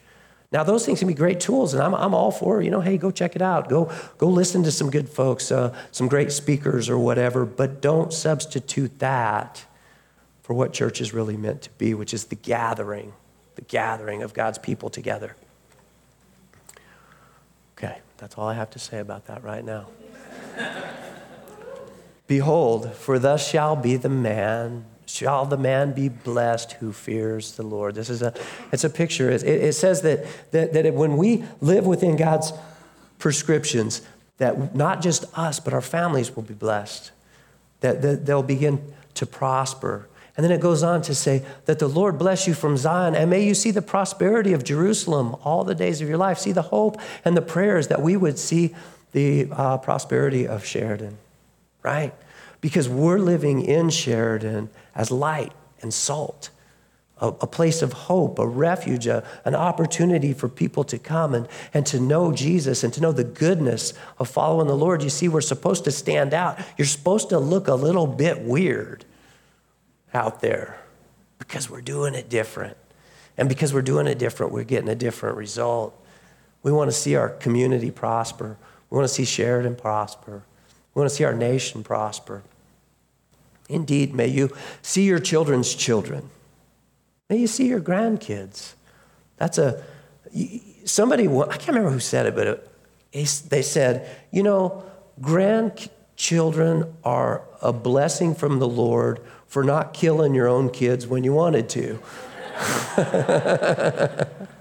Now, 0.50 0.64
those 0.64 0.84
things 0.84 0.98
can 0.98 1.08
be 1.08 1.14
great 1.14 1.40
tools, 1.40 1.72
and 1.72 1.82
I'm, 1.82 1.94
I'm 1.94 2.14
all 2.14 2.30
for, 2.30 2.60
you 2.60 2.70
know, 2.70 2.80
hey, 2.80 2.98
go 2.98 3.10
check 3.10 3.34
it 3.34 3.40
out. 3.40 3.70
Go, 3.70 3.90
go 4.18 4.28
listen 4.28 4.62
to 4.64 4.72
some 4.72 4.90
good 4.90 5.08
folks, 5.08 5.50
uh, 5.50 5.74
some 5.92 6.08
great 6.08 6.30
speakers 6.30 6.90
or 6.90 6.98
whatever, 6.98 7.46
but 7.46 7.80
don't 7.80 8.12
substitute 8.12 8.98
that 8.98 9.64
for 10.42 10.52
what 10.52 10.74
church 10.74 11.00
is 11.00 11.14
really 11.14 11.36
meant 11.36 11.62
to 11.62 11.70
be, 11.78 11.94
which 11.94 12.12
is 12.12 12.24
the 12.24 12.34
gathering, 12.34 13.14
the 13.54 13.62
gathering 13.62 14.22
of 14.22 14.34
God's 14.34 14.58
people 14.58 14.90
together. 14.90 15.36
Okay, 17.78 17.98
that's 18.18 18.36
all 18.36 18.48
I 18.48 18.54
have 18.54 18.70
to 18.70 18.78
say 18.78 18.98
about 18.98 19.26
that 19.28 19.42
right 19.42 19.64
now. 19.64 19.86
Behold, 22.26 22.94
for 22.94 23.18
thus 23.18 23.46
shall 23.46 23.76
be 23.76 23.96
the 23.96 24.08
man, 24.08 24.84
shall 25.06 25.44
the 25.44 25.56
man 25.56 25.92
be 25.92 26.08
blessed 26.08 26.72
who 26.72 26.92
fears 26.92 27.56
the 27.56 27.62
Lord. 27.62 27.94
This 27.94 28.08
is 28.08 28.22
a, 28.22 28.32
it's 28.72 28.84
a 28.84 28.90
picture. 28.90 29.30
It, 29.30 29.42
it 29.42 29.74
says 29.74 30.02
that, 30.02 30.24
that, 30.52 30.72
that 30.72 30.94
when 30.94 31.16
we 31.16 31.44
live 31.60 31.86
within 31.86 32.16
God's 32.16 32.52
prescriptions, 33.18 34.02
that 34.38 34.74
not 34.74 35.02
just 35.02 35.24
us, 35.38 35.60
but 35.60 35.74
our 35.74 35.80
families 35.80 36.34
will 36.34 36.42
be 36.42 36.54
blessed, 36.54 37.12
that, 37.80 38.02
that 38.02 38.26
they'll 38.26 38.42
begin 38.42 38.94
to 39.14 39.26
prosper. 39.26 40.08
And 40.36 40.42
then 40.42 40.50
it 40.50 40.60
goes 40.60 40.82
on 40.82 41.02
to 41.02 41.14
say 41.14 41.44
that 41.66 41.78
the 41.78 41.88
Lord 41.88 42.18
bless 42.18 42.46
you 42.46 42.54
from 42.54 42.76
Zion, 42.76 43.14
and 43.14 43.28
may 43.28 43.44
you 43.44 43.54
see 43.54 43.70
the 43.70 43.82
prosperity 43.82 44.54
of 44.54 44.64
Jerusalem 44.64 45.36
all 45.44 45.62
the 45.62 45.74
days 45.74 46.00
of 46.00 46.08
your 46.08 46.16
life. 46.16 46.38
See 46.38 46.52
the 46.52 46.62
hope 46.62 46.98
and 47.24 47.36
the 47.36 47.42
prayers 47.42 47.88
that 47.88 48.00
we 48.00 48.16
would 48.16 48.38
see 48.38 48.74
the 49.12 49.48
uh, 49.52 49.76
prosperity 49.76 50.48
of 50.48 50.64
Sheridan, 50.64 51.18
right? 51.82 52.14
because 52.62 52.88
we're 52.88 53.18
living 53.18 53.60
in 53.60 53.90
Sheridan 53.90 54.70
as 54.94 55.10
light 55.10 55.52
and 55.82 55.92
salt, 55.92 56.48
a, 57.20 57.26
a 57.26 57.46
place 57.46 57.82
of 57.82 57.92
hope, 57.92 58.38
a 58.38 58.46
refuge, 58.46 59.06
a, 59.06 59.26
an 59.44 59.54
opportunity 59.54 60.32
for 60.32 60.48
people 60.48 60.84
to 60.84 60.98
come 60.98 61.34
and, 61.34 61.48
and 61.74 61.84
to 61.86 62.00
know 62.00 62.32
Jesus 62.32 62.84
and 62.84 62.94
to 62.94 63.00
know 63.00 63.12
the 63.12 63.24
goodness 63.24 63.92
of 64.18 64.28
following 64.28 64.68
the 64.68 64.76
Lord. 64.76 65.02
You 65.02 65.10
see, 65.10 65.28
we're 65.28 65.40
supposed 65.40 65.84
to 65.84 65.90
stand 65.90 66.32
out. 66.32 66.58
You're 66.78 66.86
supposed 66.86 67.28
to 67.30 67.38
look 67.38 67.66
a 67.66 67.74
little 67.74 68.06
bit 68.06 68.40
weird 68.40 69.04
out 70.14 70.40
there 70.40 70.78
because 71.40 71.68
we're 71.68 71.80
doing 71.80 72.14
it 72.14 72.30
different. 72.30 72.76
And 73.36 73.48
because 73.48 73.74
we're 73.74 73.82
doing 73.82 74.06
it 74.06 74.18
different, 74.18 74.52
we're 74.52 74.62
getting 74.62 74.88
a 74.88 74.94
different 74.94 75.36
result. 75.36 75.98
We 76.62 76.70
want 76.70 76.90
to 76.92 76.96
see 76.96 77.16
our 77.16 77.28
community 77.28 77.90
prosper. 77.90 78.56
We 78.88 78.96
want 78.96 79.08
to 79.08 79.12
see 79.12 79.24
Sheridan 79.24 79.74
prosper. 79.74 80.44
We 80.94 81.00
want 81.00 81.10
to 81.10 81.16
see 81.16 81.24
our 81.24 81.34
nation 81.34 81.82
prosper. 81.82 82.42
Indeed, 83.68 84.14
may 84.14 84.28
you 84.28 84.54
see 84.82 85.04
your 85.04 85.18
children's 85.18 85.74
children. 85.74 86.30
May 87.30 87.38
you 87.38 87.46
see 87.46 87.66
your 87.66 87.80
grandkids. 87.80 88.74
That's 89.38 89.56
a, 89.56 89.82
somebody, 90.84 91.26
I 91.28 91.56
can't 91.56 91.68
remember 91.68 91.90
who 91.90 92.00
said 92.00 92.26
it, 92.26 92.34
but 92.34 92.68
they 93.12 93.62
said, 93.62 94.08
you 94.30 94.42
know, 94.42 94.84
grandchildren 95.20 96.94
are 97.04 97.42
a 97.62 97.72
blessing 97.72 98.34
from 98.34 98.58
the 98.58 98.68
Lord 98.68 99.20
for 99.46 99.64
not 99.64 99.94
killing 99.94 100.34
your 100.34 100.48
own 100.48 100.70
kids 100.70 101.06
when 101.06 101.24
you 101.24 101.32
wanted 101.32 101.68
to. 101.70 101.98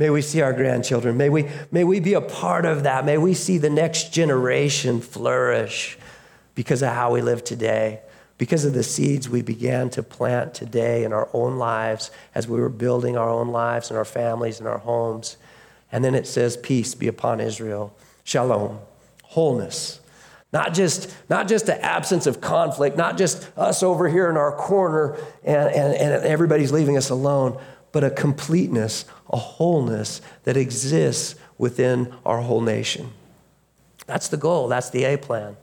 May 0.00 0.08
we 0.08 0.22
see 0.22 0.40
our 0.40 0.54
grandchildren. 0.54 1.18
May 1.18 1.28
we, 1.28 1.46
may 1.70 1.84
we 1.84 2.00
be 2.00 2.14
a 2.14 2.22
part 2.22 2.64
of 2.64 2.84
that. 2.84 3.04
May 3.04 3.18
we 3.18 3.34
see 3.34 3.58
the 3.58 3.68
next 3.68 4.14
generation 4.14 5.02
flourish 5.02 5.98
because 6.54 6.80
of 6.80 6.88
how 6.88 7.12
we 7.12 7.20
live 7.20 7.44
today, 7.44 8.00
because 8.38 8.64
of 8.64 8.72
the 8.72 8.82
seeds 8.82 9.28
we 9.28 9.42
began 9.42 9.90
to 9.90 10.02
plant 10.02 10.54
today 10.54 11.04
in 11.04 11.12
our 11.12 11.28
own 11.34 11.58
lives 11.58 12.10
as 12.34 12.48
we 12.48 12.58
were 12.58 12.70
building 12.70 13.18
our 13.18 13.28
own 13.28 13.48
lives 13.48 13.90
and 13.90 13.98
our 13.98 14.06
families 14.06 14.58
and 14.58 14.66
our 14.66 14.78
homes. 14.78 15.36
And 15.92 16.02
then 16.02 16.14
it 16.14 16.26
says, 16.26 16.56
Peace 16.56 16.94
be 16.94 17.06
upon 17.06 17.38
Israel, 17.38 17.94
shalom, 18.24 18.78
wholeness. 19.22 20.00
Not 20.50 20.72
just, 20.72 21.14
not 21.28 21.46
just 21.46 21.66
the 21.66 21.78
absence 21.84 22.26
of 22.26 22.40
conflict, 22.40 22.96
not 22.96 23.18
just 23.18 23.46
us 23.54 23.82
over 23.82 24.08
here 24.08 24.30
in 24.30 24.38
our 24.38 24.52
corner 24.52 25.18
and, 25.44 25.68
and, 25.68 25.94
and 25.94 26.24
everybody's 26.24 26.72
leaving 26.72 26.96
us 26.96 27.10
alone, 27.10 27.60
but 27.92 28.04
a 28.04 28.10
completeness, 28.10 29.04
a 29.30 29.36
wholeness 29.36 30.20
that 30.44 30.56
exists 30.56 31.34
within 31.58 32.14
our 32.24 32.40
whole 32.40 32.60
nation. 32.60 33.12
That's 34.06 34.28
the 34.28 34.36
goal, 34.36 34.68
that's 34.68 34.90
the 34.90 35.04
A 35.04 35.16
plan. 35.18 35.56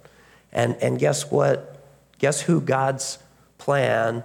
And, 0.51 0.75
and 0.81 0.97
guess 0.99 1.29
what? 1.29 1.83
Guess 2.19 2.41
who 2.41 2.61
God's 2.61 3.19
plan 3.57 4.23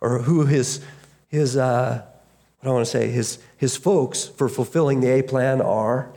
or 0.00 0.22
who 0.22 0.46
his, 0.46 0.80
his 1.28 1.56
uh, 1.56 2.02
what 2.60 2.64
do 2.64 2.70
I 2.70 2.72
want 2.74 2.86
to 2.86 2.90
say, 2.90 3.10
his, 3.10 3.38
his 3.56 3.76
folks 3.76 4.24
for 4.24 4.48
fulfilling 4.48 5.00
the 5.00 5.10
A 5.10 5.22
plan 5.22 5.60
are? 5.60 6.10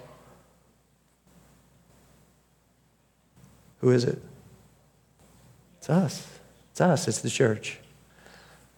Who 3.81 3.91
is 3.91 4.03
it? 4.03 4.21
It's 5.77 5.89
us. 5.89 6.27
It's 6.71 6.81
us. 6.81 7.07
It's 7.07 7.19
the 7.19 7.29
church. 7.29 7.79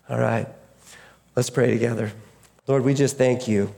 All 0.09 0.19
right. 0.19 0.47
Let's 1.35 1.49
pray 1.49 1.71
together. 1.71 2.11
Lord, 2.67 2.83
we 2.83 2.93
just 2.93 3.17
thank 3.17 3.47
you. 3.47 3.73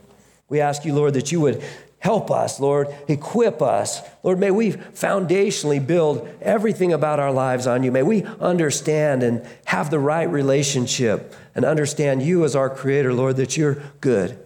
We 0.50 0.60
ask 0.60 0.86
you, 0.86 0.94
Lord, 0.94 1.14
that 1.16 1.32
you 1.32 1.40
would 1.42 1.64
Help 2.04 2.32
us, 2.32 2.60
Lord. 2.60 2.94
Equip 3.08 3.62
us. 3.62 4.02
Lord, 4.24 4.38
may 4.38 4.52
we 4.52 4.74
foundationally 4.74 5.80
build 5.88 6.28
everything 6.42 6.92
about 6.92 7.22
our 7.22 7.32
lives 7.32 7.66
on 7.66 7.82
you. 7.82 7.94
May 7.94 8.04
we 8.04 8.24
understand 8.42 9.24
and 9.24 9.48
have 9.64 9.90
the 9.90 10.00
right 10.00 10.30
relationship 10.30 11.34
and 11.56 11.64
understand 11.64 12.22
you 12.22 12.44
as 12.44 12.58
our 12.58 12.70
creator, 12.70 13.14
Lord, 13.14 13.38
that 13.38 13.56
you're 13.56 13.82
good, 14.02 14.38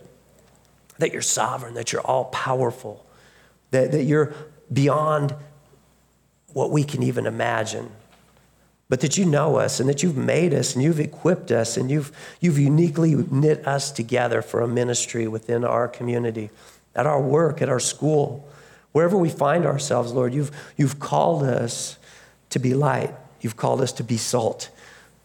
that 0.99 1.11
you're 1.11 1.23
sovereign, 1.23 1.73
that 1.73 1.91
you're 1.91 2.03
all 2.03 2.25
powerful, 2.25 3.03
that, 3.71 3.91
that 3.91 4.03
you're 4.03 4.35
beyond 4.71 5.33
what 6.53 6.69
we 6.69 6.83
can 6.83 7.01
even 7.01 7.25
imagine. 7.25 7.89
But 8.89 9.01
that 9.01 9.17
you 9.17 9.25
know 9.25 9.57
us 9.57 9.79
and 9.79 9.89
that 9.89 10.01
you've 10.01 10.15
made 10.15 10.53
us 10.53 10.73
and 10.73 10.83
you've 10.83 10.99
equipped 10.99 11.51
us 11.51 11.75
and 11.75 11.91
you've, 11.91 12.11
you've 12.39 12.57
uniquely 12.57 13.15
knit 13.15 13.67
us 13.67 13.91
together 13.91 14.41
for 14.41 14.61
a 14.61 14.67
ministry 14.67 15.27
within 15.27 15.65
our 15.65 15.87
community 15.87 16.49
at 16.95 17.05
our 17.05 17.21
work, 17.21 17.61
at 17.61 17.69
our 17.69 17.79
school, 17.79 18.49
wherever 18.91 19.15
we 19.15 19.29
find 19.29 19.65
ourselves, 19.65 20.11
Lord, 20.11 20.33
you've, 20.33 20.51
you've 20.75 20.99
called 20.99 21.43
us 21.43 21.99
to 22.49 22.59
be 22.59 22.73
light. 22.73 23.13
You've 23.39 23.55
called 23.55 23.81
us 23.81 23.91
to 23.93 24.03
be 24.03 24.17
salt. 24.17 24.69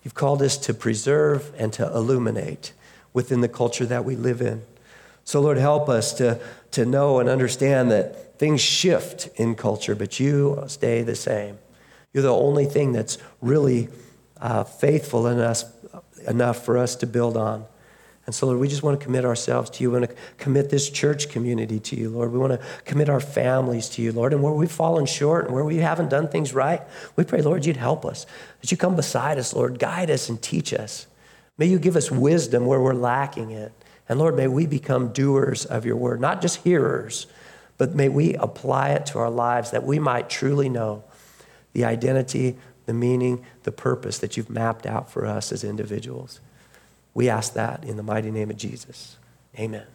You've 0.05 0.15
called 0.15 0.43
us 0.43 0.59
to 0.59 0.75
preserve 0.75 1.53
and 1.57 1.73
to 1.73 1.87
illuminate 1.87 2.75
within 3.15 3.41
the 3.41 3.49
culture 3.49 3.87
that 3.87 4.05
we 4.05 4.17
live 4.17 4.43
in. 4.43 4.63
So, 5.25 5.41
Lord, 5.41 5.57
help 5.57 5.89
us 5.89 6.13
to, 6.15 6.41
to 6.73 6.85
know 6.85 7.21
and 7.21 7.29
understand 7.29 7.91
that 7.91 8.39
things 8.39 8.61
shift 8.61 9.29
in 9.37 9.55
culture, 9.55 9.95
but 9.95 10.21
you 10.21 10.65
stay 10.67 11.03
the 11.03 11.15
same. 11.15 11.59
You're 12.13 12.23
the 12.23 12.35
only 12.35 12.67
thing 12.67 12.93
that's 12.93 13.19
really 13.41 13.89
uh, 14.41 14.65
faithful 14.65 15.27
in 15.27 15.39
us, 15.39 15.65
enough 16.27 16.65
for 16.65 16.77
us 16.77 16.97
to 16.97 17.07
build 17.07 17.37
on. 17.37 17.65
And 18.25 18.35
so, 18.35 18.47
Lord, 18.47 18.61
we 18.61 18.69
just 18.69 18.85
want 18.85 18.99
to 19.01 19.05
commit 19.05 19.25
ourselves 19.25 19.69
to 19.71 19.83
you. 19.83 19.91
We 19.91 19.99
want 19.99 20.11
to 20.11 20.17
commit 20.39 20.71
this 20.71 20.89
church 20.89 21.29
community 21.29 21.81
to 21.81 21.97
you, 21.97 22.09
Lord. 22.09 22.31
We 22.31 22.39
want 22.39 22.53
to 22.53 22.65
commit 22.85 23.09
our 23.09 23.19
families 23.19 23.89
to 23.91 24.03
you, 24.03 24.13
Lord. 24.13 24.33
And 24.33 24.43
where 24.43 24.53
we've 24.53 24.71
fallen 24.71 25.07
short 25.07 25.47
and 25.47 25.55
where 25.55 25.65
we 25.65 25.79
haven't 25.79 26.11
done 26.11 26.29
things 26.29 26.55
right, 26.55 26.83
we 27.17 27.25
pray, 27.25 27.43
Lord, 27.43 27.67
you'd 27.67 27.77
help 27.77 28.05
us. 28.05 28.27
That 28.61 28.71
you 28.71 28.77
come 28.77 28.95
beside 28.95 29.39
us, 29.39 29.53
Lord, 29.55 29.81
guide 29.81 30.09
us 30.09 30.29
and 30.29 30.41
teach 30.41 30.73
us. 30.73 31.09
May 31.59 31.67
you 31.67 31.81
give 31.81 31.97
us 31.97 32.11
wisdom 32.13 32.65
where 32.65 32.81
we're 32.81 32.95
lacking 32.95 33.51
it. 33.51 33.73
And 34.09 34.21
Lord, 34.21 34.37
may 34.37 34.47
we 34.47 34.67
become 34.67 35.13
doers 35.13 35.65
of 35.65 35.85
your 35.85 35.97
word, 35.97 36.21
not 36.21 36.43
just 36.43 36.59
hearers, 36.59 37.27
but 37.77 37.95
may 37.97 38.09
we 38.09 38.35
apply 38.35 38.91
it 38.91 39.07
to 39.07 39.19
our 39.19 39.31
lives 39.31 39.73
that 39.73 39.83
we 39.83 39.99
might 39.99 40.31
truly 40.31 40.69
know 40.69 41.03
the 41.73 41.85
identity, 41.85 42.57
the 42.87 42.95
meaning, 42.95 43.45
the 43.63 43.73
purpose 43.73 44.19
that 44.19 44.37
you've 44.37 44.51
mapped 44.51 44.87
out 44.87 45.11
for 45.11 45.27
us 45.27 45.53
as 45.53 45.65
individuals. 45.65 46.41
We 47.15 47.29
ask 47.29 47.55
that 47.55 47.85
in 47.85 47.97
the 47.97 48.03
mighty 48.03 48.31
name 48.31 48.51
of 48.51 48.57
Jesus. 48.57 49.17
Amen. 49.59 49.87